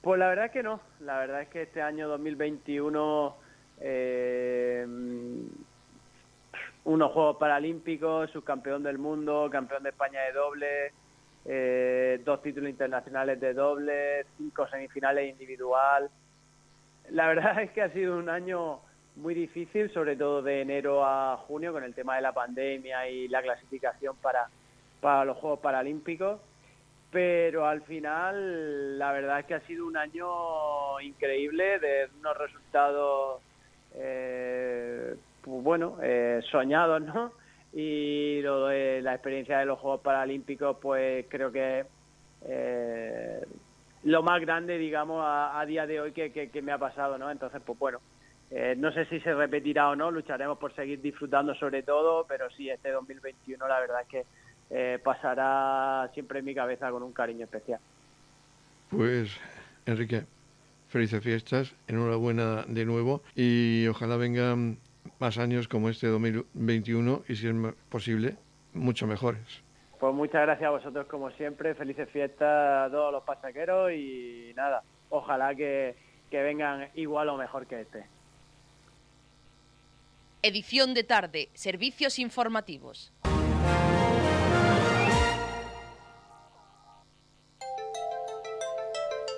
Pues 0.00 0.18
la 0.18 0.28
verdad 0.28 0.46
es 0.46 0.52
que 0.52 0.62
no, 0.62 0.80
la 1.00 1.18
verdad 1.18 1.42
es 1.42 1.48
que 1.48 1.62
este 1.62 1.80
año 1.80 2.08
2021 2.08 3.36
eh, 3.80 4.86
unos 6.84 7.12
Juegos 7.12 7.36
Paralímpicos, 7.36 8.30
subcampeón 8.30 8.82
del 8.82 8.98
mundo, 8.98 9.48
campeón 9.50 9.82
de 9.82 9.90
España 9.90 10.20
de 10.22 10.32
doble, 10.32 10.92
eh, 11.44 12.20
dos 12.24 12.42
títulos 12.42 12.70
internacionales 12.70 13.40
de 13.40 13.52
doble, 13.52 14.26
cinco 14.36 14.66
semifinales 14.68 15.30
individual. 15.30 16.08
La 17.10 17.26
verdad 17.26 17.60
es 17.62 17.70
que 17.72 17.82
ha 17.82 17.90
sido 17.90 18.16
un 18.16 18.28
año 18.28 18.80
muy 19.16 19.34
difícil, 19.34 19.90
sobre 19.92 20.16
todo 20.16 20.42
de 20.42 20.62
enero 20.62 21.04
a 21.04 21.36
junio, 21.36 21.72
con 21.72 21.84
el 21.84 21.94
tema 21.94 22.16
de 22.16 22.22
la 22.22 22.32
pandemia 22.32 23.08
y 23.08 23.28
la 23.28 23.42
clasificación 23.42 24.16
para, 24.16 24.48
para 25.00 25.24
los 25.24 25.36
Juegos 25.38 25.60
Paralímpicos. 25.60 26.40
Pero 27.10 27.66
al 27.66 27.82
final, 27.82 28.98
la 28.98 29.12
verdad 29.12 29.40
es 29.40 29.46
que 29.46 29.54
ha 29.54 29.60
sido 29.66 29.86
un 29.86 29.98
año 29.98 30.98
increíble, 31.00 31.78
de 31.78 32.08
unos 32.20 32.38
resultados, 32.38 33.42
eh, 33.96 35.14
pues 35.42 35.62
bueno, 35.62 35.98
eh, 36.02 36.40
soñados, 36.50 37.02
¿no? 37.02 37.32
Y 37.72 38.40
lo 38.42 38.66
de 38.66 39.00
la 39.02 39.14
experiencia 39.14 39.58
de 39.58 39.66
los 39.66 39.78
Juegos 39.78 40.00
Paralímpicos, 40.00 40.76
pues 40.80 41.26
creo 41.28 41.50
que 41.50 41.84
eh, 42.46 43.40
lo 44.04 44.22
más 44.22 44.40
grande, 44.40 44.78
digamos, 44.78 45.22
a, 45.24 45.64
día 45.66 45.86
de 45.86 46.00
hoy 46.00 46.12
que, 46.12 46.62
me 46.62 46.72
ha 46.72 46.78
pasado, 46.78 47.18
¿no? 47.18 47.30
Entonces, 47.30 47.62
pues 47.64 47.78
bueno, 47.78 48.00
eh, 48.50 48.74
no 48.76 48.92
sé 48.92 49.06
si 49.06 49.20
se 49.20 49.32
repetirá 49.32 49.88
o 49.90 49.96
no, 49.96 50.10
lucharemos 50.10 50.58
por 50.58 50.74
seguir 50.74 51.00
disfrutando 51.00 51.54
sobre 51.54 51.82
todo, 51.82 52.26
pero 52.28 52.50
sí, 52.50 52.68
este 52.68 52.90
2021 52.90 53.66
la 53.66 53.80
verdad 53.80 54.02
es 54.02 54.08
que 54.08 54.24
eh, 54.70 54.98
pasará 55.02 56.10
siempre 56.14 56.40
en 56.40 56.44
mi 56.44 56.54
cabeza 56.54 56.90
con 56.90 57.02
un 57.02 57.12
cariño 57.12 57.44
especial. 57.44 57.80
Pues, 58.90 59.38
Enrique, 59.86 60.24
felices 60.88 61.22
fiestas, 61.22 61.74
enhorabuena 61.86 62.64
de 62.66 62.84
nuevo 62.84 63.22
y 63.34 63.86
ojalá 63.86 64.16
vengan 64.16 64.78
más 65.22 65.38
años 65.38 65.68
como 65.68 65.88
este 65.88 66.08
2021 66.08 67.22
y 67.28 67.36
si 67.36 67.46
es 67.46 67.54
posible, 67.88 68.34
mucho 68.74 69.06
mejores. 69.06 69.62
Pues 70.00 70.12
muchas 70.12 70.42
gracias 70.42 70.66
a 70.66 70.70
vosotros 70.70 71.06
como 71.06 71.30
siempre, 71.30 71.76
felices 71.76 72.08
fiestas 72.10 72.88
a 72.88 72.90
todos 72.90 73.12
los 73.12 73.22
pasajeros 73.22 73.92
y 73.92 74.52
nada, 74.56 74.82
ojalá 75.10 75.54
que, 75.54 75.94
que 76.28 76.42
vengan 76.42 76.88
igual 76.96 77.28
o 77.28 77.36
mejor 77.36 77.68
que 77.68 77.82
este. 77.82 78.04
Edición 80.42 80.92
de 80.92 81.04
tarde, 81.04 81.50
servicios 81.54 82.18
informativos. 82.18 83.12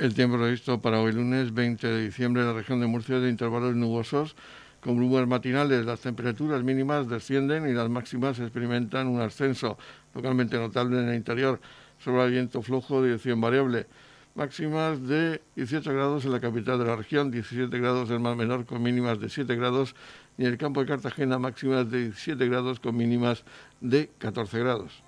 El 0.00 0.14
tiempo 0.14 0.38
previsto 0.38 0.80
para 0.80 0.98
hoy 0.98 1.12
lunes 1.12 1.52
20 1.52 1.86
de 1.86 2.04
diciembre 2.06 2.40
en 2.40 2.48
la 2.48 2.54
región 2.54 2.80
de 2.80 2.86
Murcia 2.86 3.20
de 3.20 3.28
intervalos 3.28 3.76
nubosos 3.76 4.34
con 4.80 4.96
brumas 4.96 5.26
matinales. 5.26 5.84
Las 5.84 6.00
temperaturas 6.00 6.62
mínimas 6.62 7.06
descienden 7.06 7.68
y 7.68 7.74
las 7.74 7.90
máximas 7.90 8.38
experimentan 8.38 9.08
un 9.08 9.20
ascenso 9.20 9.76
localmente 10.14 10.56
notable 10.56 11.00
en 11.00 11.10
el 11.10 11.16
interior 11.16 11.60
sobre 12.02 12.24
el 12.24 12.30
viento 12.30 12.62
flojo 12.62 13.02
dirección 13.02 13.42
variable 13.42 13.88
máximas 14.34 15.06
de 15.06 15.42
18 15.56 15.92
grados 15.92 16.24
en 16.24 16.32
la 16.32 16.40
capital 16.40 16.78
de 16.78 16.86
la 16.86 16.96
región, 16.96 17.30
17 17.30 17.78
grados 17.78 18.08
en 18.08 18.22
Mar 18.22 18.36
Menor 18.36 18.64
con 18.64 18.82
mínimas 18.82 19.20
de 19.20 19.28
7 19.28 19.54
grados 19.54 19.94
y 20.38 20.46
en 20.46 20.52
el 20.52 20.56
campo 20.56 20.80
de 20.80 20.86
Cartagena 20.86 21.38
máximas 21.38 21.90
de 21.90 22.04
17 22.04 22.48
grados 22.48 22.80
con 22.80 22.96
mínimas 22.96 23.44
de 23.82 24.08
14 24.16 24.60
grados. 24.60 25.02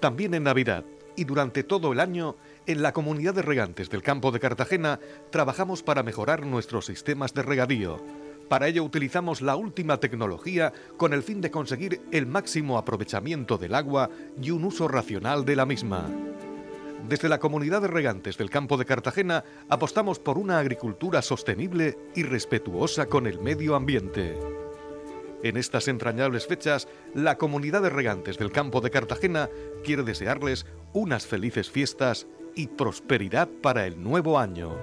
También 0.00 0.34
en 0.34 0.44
Navidad 0.44 0.84
y 1.16 1.24
durante 1.24 1.64
todo 1.64 1.92
el 1.92 2.00
año, 2.00 2.36
en 2.66 2.82
la 2.82 2.92
comunidad 2.92 3.34
de 3.34 3.42
regantes 3.42 3.90
del 3.90 4.02
campo 4.02 4.30
de 4.30 4.40
Cartagena 4.40 5.00
trabajamos 5.30 5.82
para 5.82 6.02
mejorar 6.02 6.46
nuestros 6.46 6.86
sistemas 6.86 7.34
de 7.34 7.42
regadío 7.42 8.00
para 8.50 8.66
ello 8.66 8.82
utilizamos 8.82 9.42
la 9.42 9.54
última 9.54 10.00
tecnología 10.00 10.72
con 10.96 11.12
el 11.12 11.22
fin 11.22 11.40
de 11.40 11.52
conseguir 11.52 12.00
el 12.10 12.26
máximo 12.26 12.78
aprovechamiento 12.78 13.58
del 13.58 13.76
agua 13.76 14.10
y 14.42 14.50
un 14.50 14.64
uso 14.64 14.88
racional 14.88 15.44
de 15.44 15.54
la 15.54 15.66
misma. 15.66 16.10
Desde 17.08 17.28
la 17.28 17.38
comunidad 17.38 17.80
de 17.80 17.86
regantes 17.86 18.36
del 18.36 18.50
campo 18.50 18.76
de 18.76 18.86
Cartagena 18.86 19.44
apostamos 19.68 20.18
por 20.18 20.36
una 20.36 20.58
agricultura 20.58 21.22
sostenible 21.22 21.96
y 22.16 22.24
respetuosa 22.24 23.06
con 23.06 23.28
el 23.28 23.38
medio 23.38 23.76
ambiente. 23.76 24.36
En 25.42 25.56
estas 25.56 25.88
entrañables 25.88 26.46
fechas, 26.46 26.88
la 27.14 27.38
comunidad 27.38 27.82
de 27.82 27.90
regantes 27.90 28.38
del 28.38 28.52
campo 28.52 28.80
de 28.80 28.90
Cartagena 28.90 29.48
quiere 29.84 30.02
desearles 30.02 30.66
unas 30.92 31.26
felices 31.26 31.70
fiestas 31.70 32.26
y 32.54 32.66
prosperidad 32.66 33.48
para 33.62 33.86
el 33.86 34.02
nuevo 34.02 34.38
año. 34.38 34.76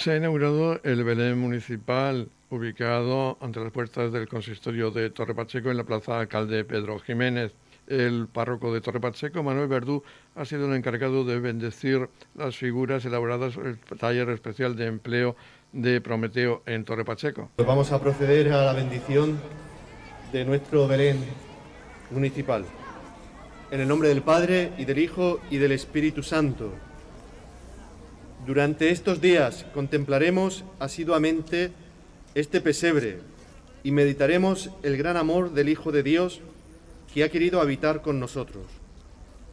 Se 0.00 0.12
ha 0.12 0.16
inaugurado 0.16 0.80
el 0.82 1.04
Belén 1.04 1.38
municipal 1.38 2.26
ubicado 2.48 3.36
ante 3.42 3.60
las 3.60 3.70
puertas 3.70 4.10
del 4.10 4.28
consistorio 4.28 4.90
de 4.90 5.10
Torre 5.10 5.34
Pacheco 5.34 5.70
en 5.70 5.76
la 5.76 5.84
plaza 5.84 6.18
alcalde 6.18 6.64
Pedro 6.64 6.98
Jiménez. 7.00 7.52
El 7.86 8.26
párroco 8.26 8.72
de 8.72 8.80
Torre 8.80 8.98
Pacheco, 8.98 9.42
Manuel 9.42 9.68
Verdú, 9.68 10.02
ha 10.36 10.46
sido 10.46 10.70
el 10.70 10.74
encargado 10.74 11.26
de 11.26 11.38
bendecir 11.38 12.08
las 12.34 12.56
figuras 12.56 13.04
elaboradas 13.04 13.58
en 13.58 13.66
el 13.66 13.78
taller 13.98 14.30
especial 14.30 14.74
de 14.74 14.86
empleo 14.86 15.36
de 15.74 16.00
Prometeo 16.00 16.62
en 16.64 16.86
Torre 16.86 17.04
Pacheco. 17.04 17.50
Vamos 17.58 17.92
a 17.92 18.00
proceder 18.00 18.50
a 18.54 18.64
la 18.64 18.72
bendición 18.72 19.38
de 20.32 20.46
nuestro 20.46 20.88
Belén 20.88 21.18
municipal. 22.10 22.64
En 23.70 23.82
el 23.82 23.88
nombre 23.88 24.08
del 24.08 24.22
Padre 24.22 24.72
y 24.78 24.86
del 24.86 24.98
Hijo 24.98 25.40
y 25.50 25.58
del 25.58 25.72
Espíritu 25.72 26.22
Santo. 26.22 26.72
Durante 28.46 28.90
estos 28.90 29.20
días 29.20 29.66
contemplaremos 29.74 30.64
asiduamente 30.78 31.72
este 32.34 32.60
pesebre 32.60 33.18
y 33.82 33.92
meditaremos 33.92 34.70
el 34.82 34.96
gran 34.96 35.18
amor 35.18 35.52
del 35.52 35.68
Hijo 35.68 35.92
de 35.92 36.02
Dios 36.02 36.40
que 37.12 37.22
ha 37.22 37.28
querido 37.28 37.60
habitar 37.60 38.00
con 38.00 38.18
nosotros. 38.18 38.64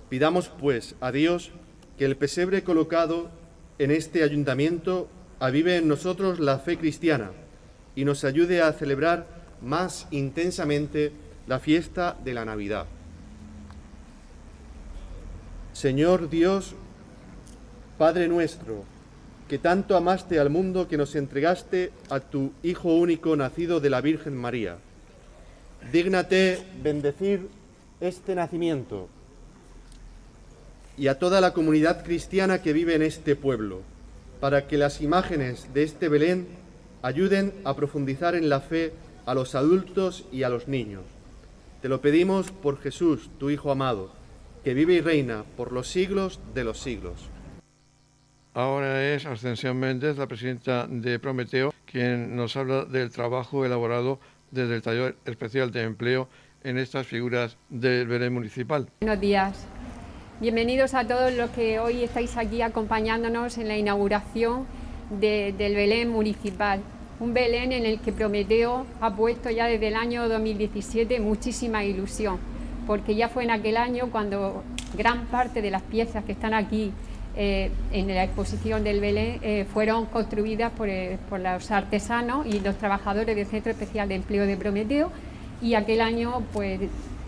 Pidamos 0.09 0.49
pues 0.49 0.95
a 1.01 1.11
Dios 1.11 1.51
que 1.97 2.05
el 2.05 2.15
pesebre 2.15 2.63
colocado 2.63 3.29
en 3.77 3.91
este 3.91 4.23
ayuntamiento 4.23 5.09
avive 5.39 5.77
en 5.77 5.87
nosotros 5.89 6.39
la 6.39 6.59
fe 6.59 6.77
cristiana 6.77 7.31
y 7.95 8.05
nos 8.05 8.23
ayude 8.23 8.61
a 8.61 8.71
celebrar 8.71 9.27
más 9.61 10.07
intensamente 10.11 11.11
la 11.45 11.59
fiesta 11.59 12.17
de 12.23 12.33
la 12.33 12.45
Navidad. 12.45 12.85
Señor 15.73 16.29
Dios, 16.29 16.75
Padre 17.97 18.27
nuestro, 18.27 18.83
que 19.47 19.57
tanto 19.57 19.97
amaste 19.97 20.39
al 20.39 20.51
mundo 20.51 20.87
que 20.87 20.97
nos 20.97 21.15
entregaste 21.15 21.91
a 22.09 22.19
tu 22.19 22.51
Hijo 22.61 22.93
único 22.93 23.35
nacido 23.35 23.79
de 23.79 23.89
la 23.89 24.01
Virgen 24.01 24.37
María. 24.37 24.77
dígnate 25.91 26.59
bendecir 26.83 27.47
este 27.99 28.35
nacimiento 28.35 29.09
y 30.97 31.07
a 31.07 31.17
toda 31.17 31.41
la 31.41 31.53
comunidad 31.53 32.03
cristiana 32.03 32.61
que 32.61 32.73
vive 32.73 32.95
en 32.95 33.03
este 33.03 33.35
pueblo, 33.35 33.81
para 34.39 34.67
que 34.67 34.77
las 34.77 35.01
imágenes 35.01 35.67
de 35.73 35.83
este 35.83 36.09
Belén 36.09 36.47
ayuden 37.01 37.53
a 37.63 37.75
profundizar 37.75 38.35
en 38.35 38.49
la 38.49 38.59
fe 38.59 38.93
a 39.25 39.33
los 39.33 39.55
adultos 39.55 40.25
y 40.31 40.43
a 40.43 40.49
los 40.49 40.67
niños. 40.67 41.03
Te 41.81 41.89
lo 41.89 42.01
pedimos 42.01 42.51
por 42.51 42.79
Jesús, 42.79 43.29
tu 43.39 43.49
Hijo 43.49 43.71
amado, 43.71 44.11
que 44.63 44.73
vive 44.73 44.95
y 44.95 45.01
reina 45.01 45.45
por 45.55 45.71
los 45.71 45.87
siglos 45.87 46.39
de 46.53 46.63
los 46.63 46.79
siglos. 46.79 47.29
Ahora 48.57 49.13
es 49.13 49.23
Ascensión 49.27 49.77
Méndez, 49.77 50.17
la 50.17 50.25
presidenta 50.25 50.87
de 50.87 51.19
Prometeo, 51.19 51.71
quien 51.85 52.35
nos 52.35 52.57
habla 52.57 52.85
del 52.85 53.11
trabajo 53.11 53.63
elaborado 53.63 54.19
desde 54.49 54.77
el 54.77 54.81
taller 54.81 55.15
especial 55.25 55.71
de 55.71 55.83
empleo 55.83 56.27
en 56.63 56.79
estas 56.79 57.05
figuras 57.05 57.55
del 57.69 58.07
Belén 58.07 58.33
municipal. 58.33 58.89
Buenos 59.01 59.19
días. 59.19 59.67
Bienvenidos 60.41 60.95
a 60.95 61.05
todos 61.05 61.31
los 61.33 61.51
que 61.51 61.77
hoy 61.77 62.03
estáis 62.03 62.35
aquí 62.35 62.63
acompañándonos 62.63 63.59
en 63.59 63.67
la 63.67 63.77
inauguración 63.77 64.65
del 65.11 65.75
Belén 65.75 66.09
municipal. 66.09 66.81
Un 67.19 67.35
Belén 67.35 67.71
en 67.73 67.85
el 67.85 67.99
que 67.99 68.11
Prometeo 68.11 68.87
ha 69.01 69.15
puesto 69.15 69.51
ya 69.51 69.67
desde 69.67 69.89
el 69.89 69.95
año 69.95 70.27
2017 70.27 71.19
muchísima 71.19 71.83
ilusión, 71.83 72.39
porque 72.87 73.13
ya 73.13 73.29
fue 73.29 73.43
en 73.43 73.51
aquel 73.51 73.77
año 73.77 74.09
cuando 74.11 74.63
gran 74.97 75.27
parte 75.27 75.61
de 75.61 75.69
las 75.69 75.83
piezas 75.83 76.23
que 76.23 76.31
están 76.31 76.55
aquí 76.55 76.91
eh, 77.39 77.69
en 77.91 78.07
la 78.07 78.23
exposición 78.23 78.83
del 78.83 78.99
Belén 78.99 79.37
eh, 79.43 79.67
fueron 79.71 80.07
construidas 80.07 80.71
eh, 80.85 81.19
por, 81.29 81.39
los 81.39 81.69
artesanos 81.69 82.47
y 82.47 82.59
los 82.61 82.75
trabajadores 82.79 83.35
del 83.35 83.45
Centro 83.45 83.71
Especial 83.71 84.09
de 84.09 84.15
Empleo 84.15 84.47
de 84.47 84.57
Prometeo 84.57 85.11
y 85.61 85.75
aquel 85.75 86.01
año 86.01 86.41
pues 86.51 86.79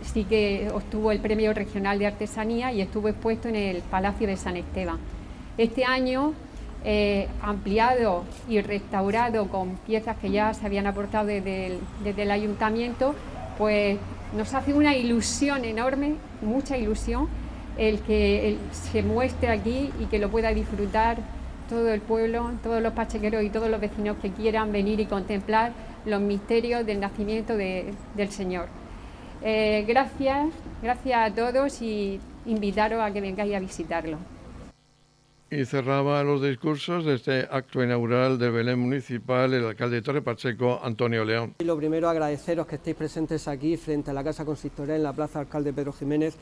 sí 0.01 0.23
que 0.23 0.67
obtuvo 0.73 1.11
el 1.11 1.19
Premio 1.19 1.53
Regional 1.53 1.99
de 1.99 2.07
Artesanía 2.07 2.71
y 2.71 2.81
estuvo 2.81 3.07
expuesto 3.07 3.49
en 3.49 3.55
el 3.55 3.83
Palacio 3.83 4.25
de 4.25 4.35
San 4.35 4.57
Esteban. 4.57 4.97
Este 5.59 5.85
año, 5.85 6.33
ampliado 7.43 8.23
y 8.47 8.61
restaurado 8.61 9.47
con 9.49 9.75
piezas 9.85 10.17
que 10.17 10.31
ya 10.31 10.55
se 10.55 10.65
habían 10.65 10.87
aportado 10.87 11.27
desde 11.27 11.77
desde 12.03 12.23
el 12.23 12.31
ayuntamiento, 12.31 13.13
pues 13.59 13.99
nos 14.35 14.55
hace 14.55 14.73
una 14.73 14.95
ilusión 14.95 15.65
enorme, 15.65 16.15
mucha 16.41 16.77
ilusión, 16.77 17.27
el 17.79 17.99
que 18.01 18.57
se 18.71 19.01
muestre 19.01 19.49
aquí 19.49 19.89
y 19.99 20.05
que 20.05 20.19
lo 20.19 20.29
pueda 20.29 20.53
disfrutar 20.53 21.17
todo 21.69 21.89
el 21.93 22.01
pueblo, 22.01 22.51
todos 22.61 22.81
los 22.81 22.93
pachequeros 22.93 23.43
y 23.43 23.49
todos 23.49 23.69
los 23.69 23.79
vecinos 23.79 24.17
que 24.21 24.31
quieran 24.31 24.71
venir 24.71 24.99
y 24.99 25.05
contemplar 25.05 25.71
los 26.05 26.19
misterios 26.19 26.85
del 26.85 26.99
nacimiento 26.99 27.55
del 27.55 28.29
Señor. 28.31 28.67
Eh, 29.41 29.85
gracias, 29.87 30.47
gracias 30.83 31.31
a 31.31 31.33
todos 31.33 31.81
y 31.81 32.19
invitaros 32.45 33.01
a 33.01 33.11
que 33.11 33.21
vengáis 33.21 33.55
a 33.55 33.59
visitarlo. 33.59 34.17
Y 35.51 35.65
cerraba 35.65 36.23
los 36.23 36.43
discursos 36.43 37.05
de 37.05 37.15
este 37.15 37.39
acto 37.49 37.83
inaugural 37.83 38.37
del 38.37 38.51
Belén 38.51 38.77
Municipal 38.77 39.51
el 39.51 39.65
alcalde 39.65 39.95
de 39.95 40.01
Torre 40.03 40.21
Pacheco, 40.21 40.79
Antonio 40.83 41.25
León. 41.25 41.55
Y 41.57 41.63
lo 41.63 41.75
primero, 41.75 42.07
agradeceros 42.07 42.67
que 42.67 42.75
estéis 42.75 42.95
presentes 42.95 43.47
aquí 43.47 43.75
frente 43.75 44.11
a 44.11 44.13
la 44.13 44.23
Casa 44.23 44.45
Consistorial 44.45 44.97
en 44.97 45.03
la 45.03 45.13
Plaza 45.13 45.39
Alcalde 45.39 45.73
Pedro 45.73 45.91
Jiménez 45.91 46.37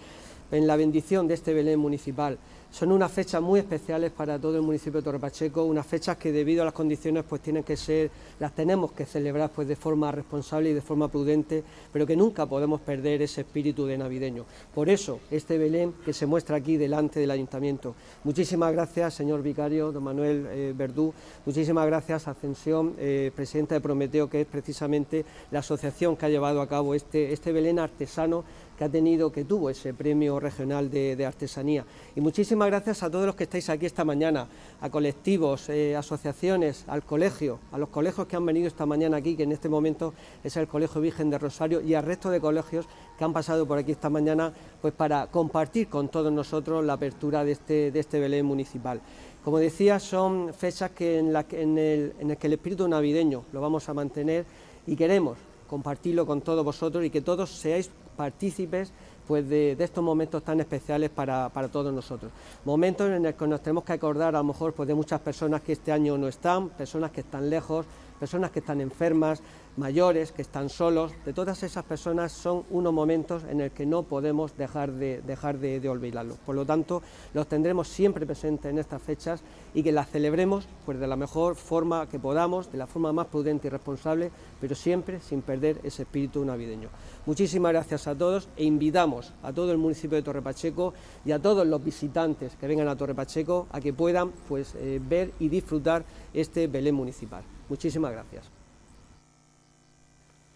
en 0.52 0.67
la 0.67 0.76
bendición 0.76 1.28
de 1.28 1.34
este 1.34 1.54
Belén 1.54 1.80
municipal. 1.80 2.38
Son 2.70 2.91
unas 2.91 3.12
fechas 3.12 3.41
muy 3.41 3.62
especiales 3.62 4.12
para 4.12 4.38
todo 4.38 4.58
el 4.58 4.62
municipio 4.62 5.00
de 5.00 5.06
Torrepacheco, 5.06 5.63
unas 5.63 5.88
fechas 5.88 6.17
que 6.17 6.32
debido 6.34 6.62
a 6.62 6.65
las 6.65 6.74
condiciones 6.74 7.24
pues 7.28 7.41
tienen 7.41 7.63
que 7.63 7.78
ser, 7.78 8.12
las 8.39 8.54
tenemos 8.54 8.91
que 8.91 9.06
celebrar 9.06 9.50
pues 9.52 9.67
de 9.67 9.76
forma 9.76 10.12
responsable 10.12 10.72
y 10.72 10.74
de 10.74 10.82
forma 10.82 11.08
prudente, 11.08 11.63
pero 11.93 12.06
que 12.06 12.17
nunca 12.17 12.46
podemos 12.46 12.82
perder 12.82 13.22
ese 13.22 13.41
espíritu 13.41 13.86
de 13.86 13.98
navideño. 13.98 14.46
Por 14.76 14.89
eso, 14.89 15.22
este 15.32 15.58
Belén 15.58 15.93
que 16.04 16.13
se 16.13 16.26
muestra 16.26 16.58
aquí 16.58 16.76
delante 16.76 17.20
del 17.22 17.32
Ayuntamiento. 17.32 17.96
Muchísimas 18.26 18.74
gracias, 18.74 18.97
señor 19.12 19.44
vicario, 19.44 19.92
don 19.92 20.04
Manuel 20.04 20.48
eh, 20.50 20.74
Verdú, 20.76 21.14
muchísimas 21.46 21.86
gracias, 21.86 22.28
Ascensión, 22.28 22.96
eh, 22.98 23.32
presidenta 23.36 23.76
de 23.76 23.82
Prometeo, 23.82 24.28
que 24.28 24.42
es 24.42 24.48
precisamente 24.48 25.24
la 25.52 25.60
asociación 25.60 26.18
que 26.18 26.26
ha 26.26 26.30
llevado 26.30 26.62
a 26.62 26.68
cabo 26.68 26.96
este, 26.96 27.32
este 27.32 27.52
Belén 27.52 27.78
artesano 27.78 28.44
que 28.78 28.84
ha 28.84 28.90
tenido, 28.90 29.32
que 29.32 29.44
tuvo 29.44 29.70
ese 29.70 29.94
premio 29.94 30.40
regional 30.40 30.90
de, 30.92 31.26
artesanía. 31.26 31.84
Y 32.16 32.22
muchísimas 32.22 32.68
gracias 32.68 33.04
a 33.04 33.10
todos 33.10 33.26
los 33.26 33.36
que 33.36 33.46
estáis 33.46 33.70
aquí 33.70 33.86
esta 33.86 34.06
mañana, 34.06 34.48
a 34.80 34.90
colectivos, 34.90 35.70
eh, 35.70 35.96
asociaciones, 35.96 36.86
al 36.88 37.04
colegio, 37.04 37.60
a 37.72 37.78
los 37.78 37.90
colegios 37.90 38.28
que 38.28 38.36
han 38.36 38.46
venido 38.46 38.68
esta 38.68 38.86
mañana 38.86 39.18
aquí, 39.18 39.36
que 39.36 39.44
en 39.44 39.52
este 39.52 39.68
momento 39.68 40.13
es 40.44 40.56
el 40.58 40.68
Colegio 40.68 41.02
Virgen 41.02 41.30
de 41.30 41.40
Rosario, 41.40 41.82
y 41.82 41.96
al 41.96 42.04
resto 42.04 42.30
de 42.30 42.40
colegios 42.40 42.86
que 43.18 43.24
han 43.24 43.34
pasado 43.34 43.66
por 43.66 43.80
aquí 43.80 43.92
esta 43.92 44.10
mañana, 44.10 44.54
pues 44.82 44.94
para 44.94 45.28
compartir 45.28 45.88
con 45.88 46.10
todos 46.10 46.32
nosotros 46.32 46.86
la 46.86 46.94
apertura 46.94 47.44
de 47.44 47.54
este, 47.54 47.92
de 47.92 48.00
este 48.00 48.20
Belén 48.20 48.46
municipal. 48.46 49.02
Como 49.44 49.60
decía, 49.60 50.00
son 50.00 50.54
fechas 50.54 50.92
que 50.92 51.20
en, 51.20 51.34
la, 51.34 51.46
en, 51.52 51.78
el, 51.78 52.13
en 52.20 52.36
que 52.36 52.48
el 52.48 52.54
espíritu 52.54 52.88
navideño 52.88 53.46
lo 53.54 53.62
vamos 53.62 53.88
a 53.90 53.94
mantener 53.94 54.46
y 54.86 54.96
queremos 54.96 55.38
compartirlo 55.67 56.25
con 56.25 56.41
todos 56.41 56.63
vosotros 56.63 57.03
y 57.03 57.10
que 57.10 57.21
todos 57.21 57.49
seáis 57.49 57.89
partícipes 58.15 58.91
pues 59.27 59.47
de, 59.47 59.75
estos 59.77 60.03
momentos 60.03 60.41
tan 60.41 60.60
especiales 60.62 61.10
para, 61.10 61.49
todos 61.71 61.93
nosotros. 61.93 62.32
Momentos 62.63 63.10
en 63.10 63.23
los 63.23 63.36
que 63.36 63.47
nos 63.47 63.62
tenemos 63.62 63.84
que 63.84 63.93
acordar 63.93 64.36
a 64.36 64.39
lo 64.39 64.45
mejor 64.45 64.73
pues 64.73 64.88
de 64.88 64.95
muchas 64.95 65.19
personas 65.19 65.62
que 65.62 65.73
este 65.73 65.91
año 65.91 66.17
no 66.17 66.27
están, 66.27 66.69
personas 66.69 67.12
que 67.12 67.21
están 67.21 67.49
lejos, 67.49 67.86
personas 68.19 68.51
que 68.51 68.60
están 68.60 68.80
enfermas, 68.80 69.41
mayores, 69.78 70.32
que 70.32 70.42
están 70.42 70.70
solos, 70.70 71.12
de 71.24 71.34
todas 71.34 71.63
esas 71.63 71.84
personas 71.86 72.32
son 72.32 72.63
unos 72.72 72.92
momentos 72.92 73.44
en 73.50 73.62
el 73.62 73.72
que 73.72 73.86
no 73.86 74.04
podemos 74.04 74.58
dejar 74.58 74.92
de, 74.92 75.22
dejar 75.22 75.60
de, 75.60 75.88
olvidarlos. 75.88 76.38
Por 76.40 76.56
lo 76.56 76.66
tanto, 76.66 77.02
los 77.34 77.48
tendremos 77.48 77.88
siempre 77.88 78.26
presentes 78.26 78.72
en 78.72 78.80
estas 78.80 79.02
fechas 79.02 79.42
y 79.74 79.84
que 79.84 79.92
las 79.92 80.10
celebremos 80.10 80.68
pues, 80.86 81.00
de 81.00 81.08
la 81.08 81.16
mejor 81.16 81.56
forma 81.56 82.08
que 82.10 82.20
podamos, 82.20 82.72
de 82.72 82.78
la 82.78 82.88
forma 82.88 83.13
más 83.13 83.28
prudente 83.28 83.68
y 83.68 83.70
responsable, 83.70 84.32
pero 84.60 84.76
siempre 84.76 85.20
sin 85.20 85.42
perder 85.42 85.80
ese 85.84 86.04
espíritu 86.04 86.44
navideño. 86.44 86.90
Muchísimas 87.26 87.72
gracias 87.72 88.08
a 88.08 88.16
todos 88.16 88.50
e 88.58 88.63
invitamos 88.63 89.34
a 89.44 89.54
todo 89.54 89.72
el 89.72 89.78
municipio 89.78 90.16
de 90.16 90.24
Torre 90.24 90.42
Pacheco 90.42 90.94
y 91.24 91.32
a 91.32 91.40
todos 91.40 91.68
los 91.68 91.84
visitantes 91.84 92.56
que 92.56 92.68
vengan 92.68 92.88
a 92.88 92.96
Torre 92.96 93.13
Pacheco 93.13 93.68
a 93.72 93.80
que 93.80 93.94
puedan 93.94 94.32
pues, 94.48 94.74
eh, 94.76 95.00
ver 95.02 95.32
y 95.40 95.50
disfrutar 95.50 96.04
este 96.34 96.68
Belén 96.68 96.96
municipal. 96.96 97.44
Muchísimas 97.70 98.12
gracias. 98.12 98.57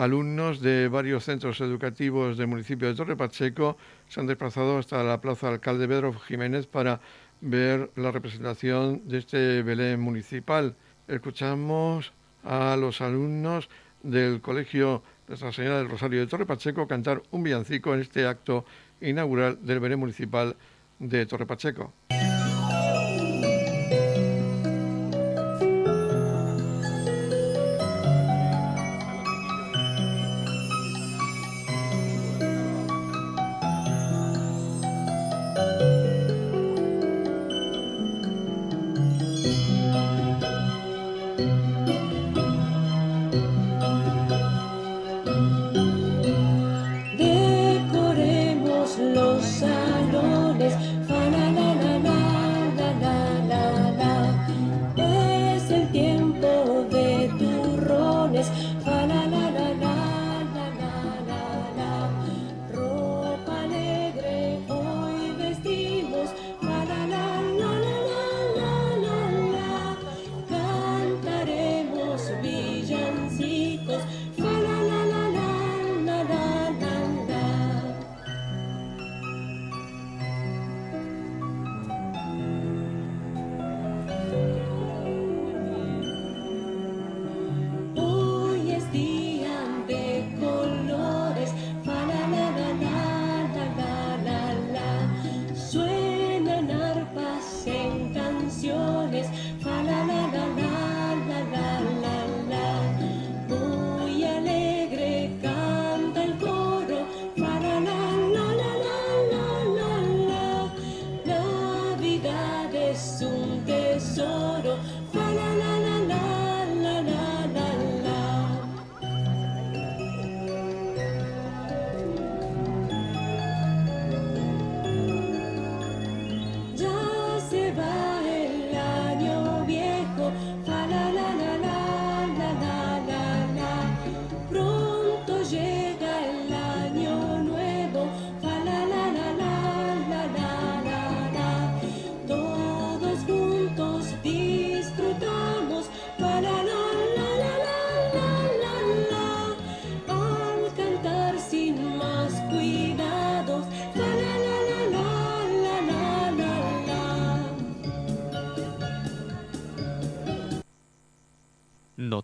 Alumnos 0.02 0.62
de 0.62 0.88
varios 0.88 1.26
centros 1.26 1.62
educativos 1.62 2.36
del 2.36 2.48
municipio 2.48 2.88
de 2.88 2.96
Torre 2.96 3.16
Pacheco 3.16 3.78
se 4.08 4.20
han 4.20 4.26
desplazado 4.26 4.80
hasta 4.80 5.04
la 5.04 5.22
Plaza 5.22 5.48
Alcalde 5.48 5.88
Pedro 5.88 6.12
Jiménez 6.14 6.66
para 6.66 7.02
ver 7.40 7.92
la 7.96 8.10
representación 8.10 9.08
de 9.08 9.20
este 9.20 9.62
Belén 9.62 10.00
municipal. 10.00 10.76
Escuchamos 11.08 12.14
a 12.44 12.76
los 12.78 13.00
alumnos 13.02 13.70
del 14.02 14.42
Colegio 14.42 15.04
Nuestra 15.28 15.52
Señora 15.52 15.78
del 15.78 15.90
Rosario 15.90 16.20
de 16.20 16.26
Torre 16.26 16.48
Pacheco 16.48 16.88
cantar 16.88 17.22
un 17.30 17.44
villancico 17.44 17.94
en 17.94 18.00
este 18.00 18.26
acto 18.26 18.66
inaugural 19.02 19.60
del 19.64 19.80
Belén 19.82 20.00
municipal 20.00 20.56
de 20.98 21.28
Torre 21.28 21.46
Pacheco. 21.46 21.94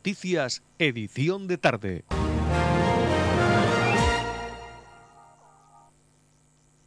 Noticias, 0.08 0.63
edición 0.80 1.48
de 1.48 1.58
tarde. 1.58 2.17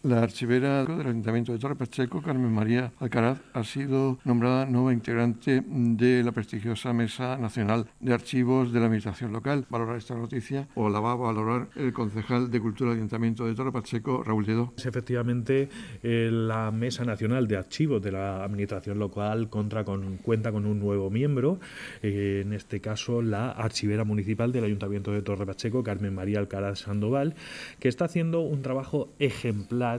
La 0.03 0.23
archivera 0.23 0.87
del 0.87 1.09
Ayuntamiento 1.09 1.53
de 1.53 1.59
Torre 1.59 1.77
Pacheco, 1.77 2.23
Carmen 2.23 2.51
María 2.51 2.91
Alcaraz, 3.01 3.39
ha 3.53 3.63
sido 3.65 4.19
nombrada 4.25 4.65
nueva 4.65 4.95
integrante 4.95 5.63
de 5.67 6.25
la 6.25 6.33
prestigiosa 6.33 6.95
Mesa 6.95 7.37
Nacional 7.37 7.87
de 8.01 8.15
Archivos 8.15 8.73
de 8.73 8.81
la 8.81 8.87
Administración 8.87 9.31
Local. 9.31 9.67
Valorar 9.69 9.99
esta 9.99 10.15
noticia 10.15 10.69
o 10.75 10.89
la 10.89 11.01
va 11.01 11.13
a 11.13 11.17
valorar 11.17 11.69
el 11.77 11.93
concejal 11.93 12.51
de 12.51 12.61
Cultura 12.61 12.91
del 12.91 13.01
Ayuntamiento 13.01 13.45
de 13.45 13.55
Torre 13.55 13.73
Pacheco, 13.73 14.23
Raúl 14.25 14.47
Lledó. 14.47 14.73
Efectivamente, 14.83 15.69
eh, 16.03 16.31
la 16.33 16.71
Mesa 16.71 17.05
Nacional 17.05 17.47
de 17.47 17.59
Archivos 17.59 18.01
de 18.01 18.13
la 18.13 18.43
Administración 18.43 18.99
Local 18.99 19.51
contra 19.51 19.85
con, 19.85 20.17
cuenta 20.17 20.51
con 20.51 20.65
un 20.65 20.81
nuevo 20.81 21.11
miembro, 21.11 21.61
eh, 22.03 22.41
en 22.43 22.55
este 22.55 22.81
caso 22.81 23.21
la 23.21 23.51
archivera 23.51 24.05
municipal 24.05 24.51
del 24.51 24.65
Ayuntamiento 24.65 25.13
de 25.13 25.21
Torre 25.21 25.45
Pacheco, 25.45 25.83
Carmen 25.83 26.15
María 26.15 26.39
Alcaraz 26.39 26.79
Sandoval, 26.79 27.35
que 27.79 27.89
está 27.89 28.07
haciendo 28.07 28.41
un 28.41 28.63
trabajo 28.63 29.11
ejemplar 29.19 29.90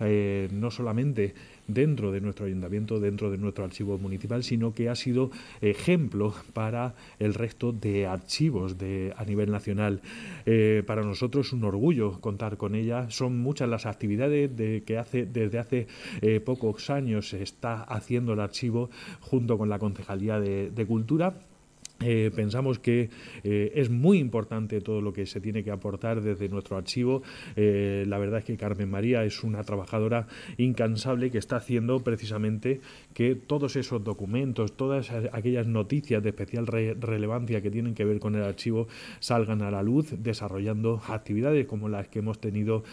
eh, 0.00 0.48
no 0.52 0.70
solamente 0.70 1.34
dentro 1.66 2.12
de 2.12 2.20
nuestro 2.20 2.46
ayuntamiento, 2.46 3.00
dentro 3.00 3.30
de 3.30 3.38
nuestro 3.38 3.64
archivo 3.64 3.98
municipal, 3.98 4.44
sino 4.44 4.74
que 4.74 4.88
ha 4.88 4.94
sido 4.94 5.30
ejemplo 5.60 6.34
para 6.52 6.94
el 7.18 7.34
resto 7.34 7.72
de 7.72 8.06
archivos 8.06 8.78
de, 8.78 9.12
a 9.16 9.24
nivel 9.24 9.50
nacional. 9.50 10.00
Eh, 10.44 10.82
para 10.86 11.02
nosotros 11.02 11.48
es 11.48 11.52
un 11.54 11.64
orgullo 11.64 12.20
contar 12.20 12.56
con 12.56 12.74
ella. 12.74 13.10
Son 13.10 13.38
muchas 13.38 13.68
las 13.68 13.86
actividades 13.86 14.54
de, 14.56 14.82
que 14.84 14.98
hace, 14.98 15.26
desde 15.26 15.58
hace 15.58 15.86
eh, 16.20 16.40
pocos 16.40 16.90
años 16.90 17.30
se 17.30 17.42
está 17.42 17.82
haciendo 17.82 18.34
el 18.34 18.40
archivo 18.40 18.90
junto 19.20 19.58
con 19.58 19.68
la 19.68 19.78
Concejalía 19.78 20.38
de 20.38 20.86
Cultura 20.86 21.34
eh, 22.00 22.30
pensamos 22.34 22.78
que 22.78 23.08
eh, 23.42 23.72
es 23.74 23.88
muy 23.88 24.18
importante 24.18 24.82
todo 24.82 25.00
lo 25.00 25.14
que 25.14 25.24
se 25.24 25.40
tiene 25.40 25.64
que 25.64 25.70
aportar 25.70 26.20
desde 26.20 26.48
nuestro 26.50 26.76
archivo. 26.76 27.22
Eh, 27.56 28.04
la 28.06 28.18
verdad 28.18 28.40
es 28.40 28.44
que 28.44 28.56
Carmen 28.58 28.90
María 28.90 29.24
es 29.24 29.42
una 29.42 29.64
trabajadora 29.64 30.26
incansable 30.58 31.30
que 31.30 31.38
está 31.38 31.56
haciendo 31.56 32.00
precisamente 32.00 32.80
que 33.14 33.34
todos 33.34 33.76
esos 33.76 34.04
documentos, 34.04 34.76
todas 34.76 35.10
aquellas 35.10 35.66
noticias 35.66 36.22
de 36.22 36.28
especial 36.28 36.66
relevancia 36.66 37.62
que 37.62 37.70
tienen 37.70 37.94
que 37.94 38.04
ver 38.04 38.18
con 38.18 38.34
el 38.34 38.42
archivo 38.42 38.88
salgan 39.20 39.62
a 39.62 39.70
la 39.70 39.82
luz, 39.82 40.14
desarrollando 40.18 41.00
actividades 41.08 41.66
como 41.66 41.88
las 41.88 42.08
que 42.08 42.18
hemos 42.18 42.40
tenido 42.40 42.84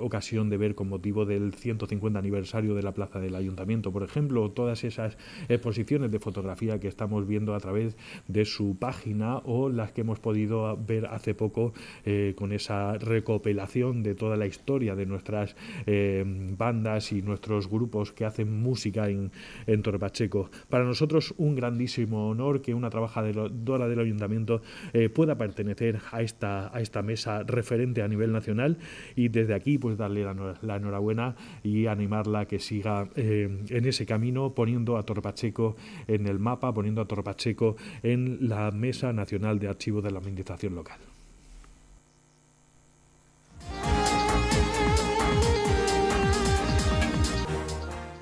ocasión 0.00 0.50
de 0.50 0.56
ver 0.56 0.74
con 0.74 0.88
motivo 0.88 1.24
del 1.24 1.54
150 1.54 2.18
aniversario 2.18 2.74
de 2.74 2.82
la 2.82 2.92
Plaza 2.92 3.20
del 3.20 3.34
Ayuntamiento, 3.34 3.92
por 3.92 4.02
ejemplo, 4.02 4.50
todas 4.50 4.82
esas 4.82 5.16
exposiciones 5.48 6.10
de 6.10 6.18
fotografía 6.18 6.80
que 6.80 6.88
estamos 6.88 7.26
viendo 7.26 7.54
a 7.54 7.60
través 7.60 7.96
de 8.26 8.39
su 8.44 8.76
página 8.78 9.38
o 9.38 9.68
las 9.68 9.92
que 9.92 10.02
hemos 10.02 10.20
podido 10.20 10.76
ver 10.76 11.06
hace 11.06 11.34
poco 11.34 11.72
eh, 12.04 12.34
con 12.36 12.52
esa 12.52 12.94
recopilación 12.98 14.02
de 14.02 14.14
toda 14.14 14.36
la 14.36 14.46
historia 14.46 14.94
de 14.94 15.06
nuestras 15.06 15.56
eh, 15.86 16.24
bandas 16.56 17.12
y 17.12 17.22
nuestros 17.22 17.68
grupos 17.68 18.12
que 18.12 18.24
hacen 18.24 18.62
música 18.62 19.08
en, 19.08 19.30
en 19.66 19.82
Torpacheco. 19.82 20.50
Para 20.68 20.84
nosotros 20.84 21.34
un 21.38 21.54
grandísimo 21.54 22.28
honor 22.28 22.62
que 22.62 22.74
una 22.74 22.90
trabajadora 22.90 23.88
del 23.88 23.98
ayuntamiento 23.98 24.62
eh, 24.92 25.08
pueda 25.08 25.36
pertenecer 25.36 26.00
a 26.12 26.22
esta, 26.22 27.02
mesa 27.02 27.42
referente 27.44 28.02
a 28.02 28.08
nivel 28.08 28.32
nacional 28.32 28.78
y 29.16 29.28
desde 29.28 29.54
aquí 29.54 29.78
pues 29.78 29.96
darle 29.96 30.24
la, 30.24 30.76
enhorabuena 30.76 31.34
y 31.62 31.86
animarla 31.86 32.40
a 32.40 32.44
que 32.46 32.58
siga 32.58 33.08
en 33.16 33.84
ese 33.86 34.06
camino 34.06 34.54
poniendo 34.54 34.96
a 34.96 35.02
Torpacheco 35.02 35.76
en 36.06 36.26
el 36.26 36.38
mapa, 36.38 36.72
poniendo 36.72 37.00
a 37.00 37.06
Torpacheco 37.06 37.76
en 38.02 38.29
la 38.40 38.70
Mesa 38.70 39.12
Nacional 39.12 39.58
de 39.58 39.68
Archivos 39.68 40.02
de 40.04 40.10
la 40.10 40.18
Administración 40.18 40.74
Local. 40.74 40.98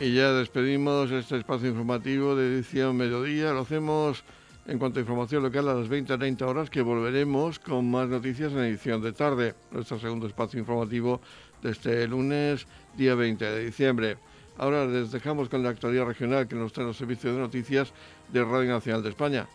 Y 0.01 0.14
ya 0.14 0.33
despedimos 0.33 1.11
este 1.11 1.38
espacio 1.38 1.68
informativo 1.68 2.37
de 2.37 2.47
edición 2.47 2.97
mediodía. 2.97 3.53
Lo 3.53 3.62
hacemos 3.62 4.23
en 4.68 4.79
cuanto 4.79 5.01
a 5.01 5.03
información 5.03 5.42
local 5.42 5.68
a 5.68 5.75
las 5.75 5.88
20 5.88 6.12
a 6.12 6.18
30 6.18 6.47
horas, 6.47 6.71
que 6.71 6.83
volveremos 6.83 7.59
con 7.59 7.90
más 7.90 8.09
noticias 8.09 8.53
en 8.53 8.59
edición 8.59 9.03
de 9.03 9.12
tarde. 9.12 9.55
Nuestro 9.73 9.99
segundo 9.99 10.29
espacio 10.29 10.61
informativo 10.61 11.21
de 11.62 11.71
este 11.73 12.07
lunes, 12.07 12.66
día 12.97 13.16
20 13.16 13.44
de 13.44 13.64
diciembre. 13.64 14.18
Ahora 14.57 14.87
les 14.87 15.11
dejamos 15.11 15.49
con 15.49 15.62
la 15.62 15.71
actualidad 15.71 16.05
regional 16.05 16.47
que 16.47 16.55
nos 16.55 16.73
trae 16.73 16.87
los 16.87 16.97
servicios 16.97 17.35
de 17.35 17.40
noticias 17.40 17.92
de 18.33 18.44
Radio 18.44 18.71
Nacional 18.71 19.03
de 19.03 19.09
España. 19.09 19.49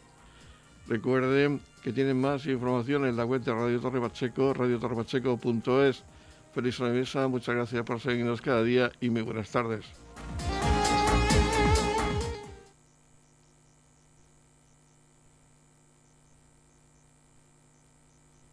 Recuerden 0.87 1.61
que 1.81 1.93
tienen 1.93 2.19
más 2.19 2.45
información 2.45 3.05
en 3.05 3.15
la 3.15 3.25
web 3.25 3.41
de 3.41 3.53
Radio 3.53 3.79
Torre 3.79 4.01
Pacheco, 4.01 4.53
radiotorrepacheco.es. 4.53 6.03
Feliz 6.53 6.79
Navidad, 6.79 7.29
muchas 7.29 7.55
gracias 7.55 7.83
por 7.83 7.99
seguirnos 7.99 8.41
cada 8.41 8.63
día 8.63 8.91
y 9.01 9.09
muy 9.09 9.21
buenas 9.21 9.49
tardes. 9.49 9.85